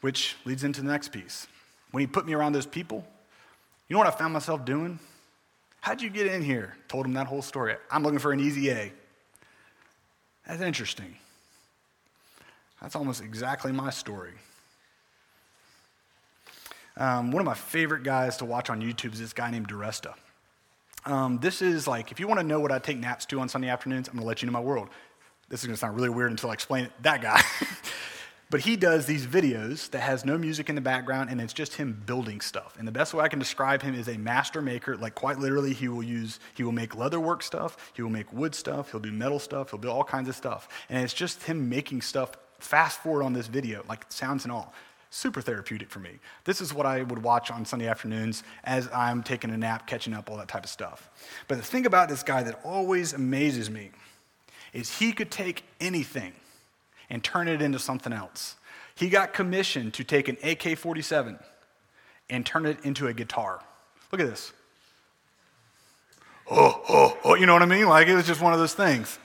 [0.00, 1.46] Which leads into the next piece.
[1.92, 3.06] When he put me around those people,
[3.88, 4.98] you know what I found myself doing?
[5.80, 6.76] How'd you get in here?
[6.88, 7.76] Told him that whole story.
[7.90, 8.92] I'm looking for an easy A.
[10.46, 11.16] That's interesting.
[12.86, 14.34] That's almost exactly my story.
[16.96, 20.14] Um, one of my favorite guys to watch on YouTube is this guy named DiResta.
[21.04, 23.48] Um, this is like, if you want to know what I take naps to on
[23.48, 24.88] Sunday afternoons, I'm going to let you know my world.
[25.48, 26.92] This is going to sound really weird until I explain it.
[27.02, 27.42] That guy.
[28.48, 31.74] But he does these videos that has no music in the background and it's just
[31.74, 32.76] him building stuff.
[32.78, 34.96] And the best way I can describe him is a master maker.
[34.96, 38.54] Like quite literally, he will use, he will make leatherwork stuff, he will make wood
[38.54, 40.68] stuff, he'll do metal stuff, he'll do all kinds of stuff.
[40.88, 44.72] And it's just him making stuff fast forward on this video, like sounds and all.
[45.10, 46.10] Super therapeutic for me.
[46.44, 50.12] This is what I would watch on Sunday afternoons as I'm taking a nap, catching
[50.12, 51.08] up, all that type of stuff.
[51.48, 53.92] But the thing about this guy that always amazes me
[54.72, 56.32] is he could take anything
[57.08, 58.56] and turn it into something else.
[58.94, 61.38] He got commissioned to take an AK 47
[62.28, 63.60] and turn it into a guitar.
[64.10, 64.52] Look at this.
[66.50, 67.88] Oh, oh, oh, you know what I mean?
[67.88, 69.18] Like it was just one of those things.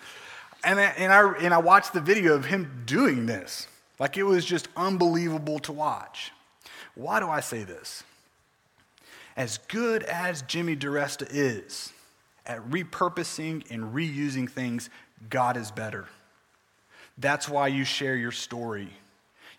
[0.64, 3.68] And I, and, I, and I watched the video of him doing this.
[3.99, 6.32] Like it was just unbelievable to watch.
[6.95, 8.03] Why do I say this?
[9.38, 11.93] As good as Jimmy DiResta is
[12.45, 14.89] at repurposing and reusing things,
[15.30, 16.07] God is better.
[17.18, 18.89] That's why you share your story.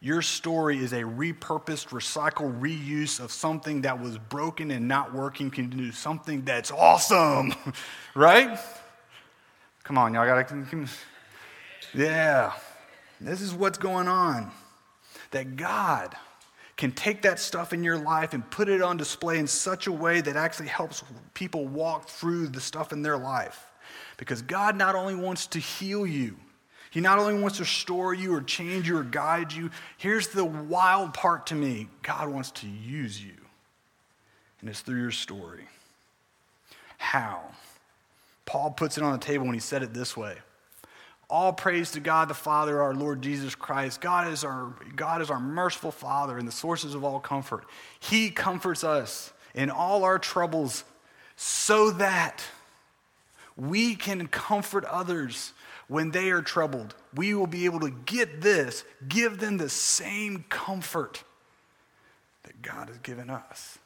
[0.01, 5.49] Your story is a repurposed, recycle, reuse of something that was broken and not working
[5.51, 7.55] can do something that's awesome,
[8.17, 8.59] right?
[9.85, 10.89] Come on, y'all gotta.
[11.95, 12.53] Yeah,
[13.21, 14.51] this is what's going on.
[15.33, 16.15] That God
[16.77, 19.93] can take that stuff in your life and put it on display in such a
[19.93, 21.03] way that actually helps
[21.35, 23.67] people walk through the stuff in their life.
[24.17, 26.37] Because God not only wants to heal you,
[26.91, 30.45] he not only wants to restore you or change you or guide you, here's the
[30.45, 33.33] wild part to me God wants to use you.
[34.61, 35.67] And it's through your story.
[36.99, 37.43] How?
[38.45, 40.37] Paul puts it on the table when he said it this way.
[41.31, 44.01] All praise to God the Father, our Lord Jesus Christ.
[44.01, 47.65] God is our, God is our merciful Father and the sources of all comfort.
[48.01, 50.85] He comforts us in all our troubles
[51.37, 52.43] so that
[53.57, 55.53] We can comfort others
[55.89, 56.95] when they are troubled.
[57.15, 61.23] We will be able to get this, give them the same comfort
[62.45, 63.79] that God has given us.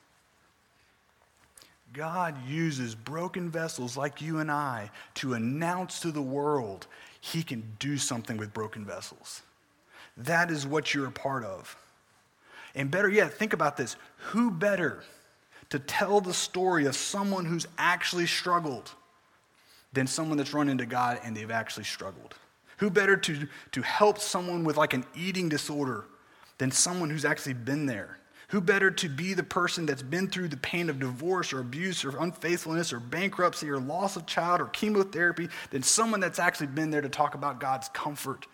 [1.93, 6.87] God uses broken vessels like you and I to announce to the world
[7.21, 9.43] he can do something with broken vessels.
[10.17, 11.77] That is what you're a part of.
[12.75, 15.03] And better yet, think about this who better
[15.71, 18.93] to tell the story of someone who's actually struggled
[19.93, 22.35] than someone that's run into God and they've actually struggled?
[22.79, 26.05] Who better to, to help someone with like an eating disorder
[26.59, 28.19] than someone who's actually been there?
[28.49, 32.05] Who better to be the person that's been through the pain of divorce or abuse
[32.05, 36.91] or unfaithfulness or bankruptcy or loss of child or chemotherapy than someone that's actually been
[36.91, 38.47] there to talk about God's comfort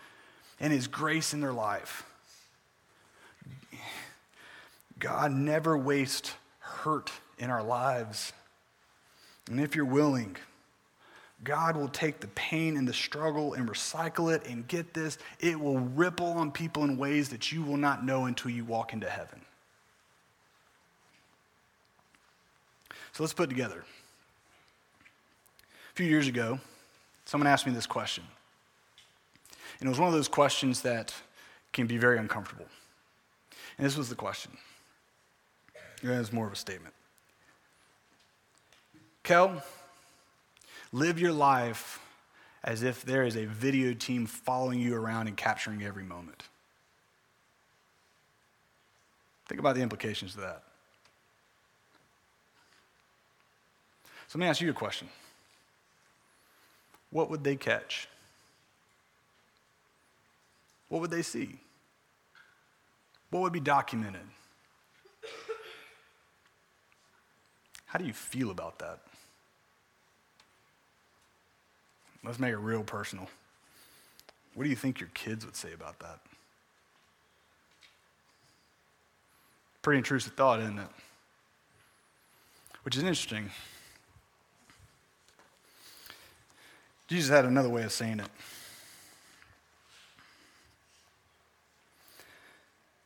[0.61, 2.07] and His grace in their life?
[4.99, 8.33] God never wastes hurt in our lives.
[9.51, 10.37] And if you're willing,
[11.45, 15.59] God will take the pain and the struggle and recycle it and get this, it
[15.59, 19.11] will ripple on people in ways that you will not know until you walk into
[19.11, 19.43] heaven.
[23.23, 23.85] Let's put together.
[25.93, 26.59] A few years ago,
[27.25, 28.25] someone asked me this question.
[29.79, 31.15] And it was one of those questions that
[31.73, 32.67] can be very uncomfortable.
[33.79, 34.51] And this was the question.
[36.03, 36.95] It was more of a statement.
[39.23, 39.63] Kehl,
[40.91, 42.01] live your life
[42.65, 46.43] as if there is a video team following you around and capturing every moment.
[49.47, 50.65] Think about the implications of that.
[54.33, 55.09] So let me ask you a question.
[57.11, 58.09] What would they catch?
[60.89, 61.59] What would they see?
[63.29, 64.23] What would be documented?
[67.85, 69.01] How do you feel about that?
[72.25, 73.29] Let's make it real personal.
[74.55, 76.21] What do you think your kids would say about that?
[79.83, 80.89] Pretty intrusive thought, isn't it?
[82.83, 83.51] Which is interesting
[87.13, 88.29] Jesus had another way of saying it.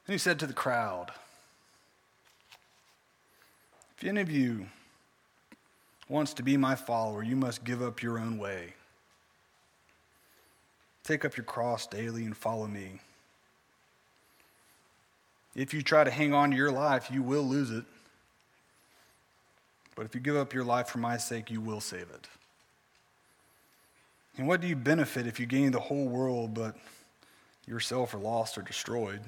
[0.07, 1.11] And he said to the crowd,
[3.99, 4.67] If any of you
[6.09, 8.75] wants to be my follower, you must give up your own way.
[11.03, 13.01] Take up your cross daily and follow me.
[15.57, 17.85] If you try to hang on to your life, you will lose it.
[19.97, 22.29] But if you give up your life for my sake, you will save it.
[24.39, 26.77] And what do you benefit if you gain the whole world but
[27.67, 29.21] yourself are lost or destroyed?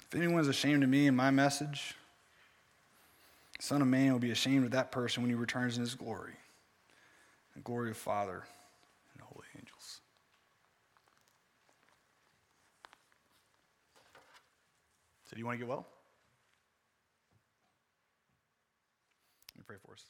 [0.00, 1.94] If anyone is ashamed of me and my message,
[3.60, 6.34] Son of Man will be ashamed of that person when he returns in his glory,
[7.54, 8.44] the glory of Father
[9.12, 10.00] and the holy angels.
[15.24, 15.86] So, do you want to get well?
[19.54, 20.04] Let me pray for us.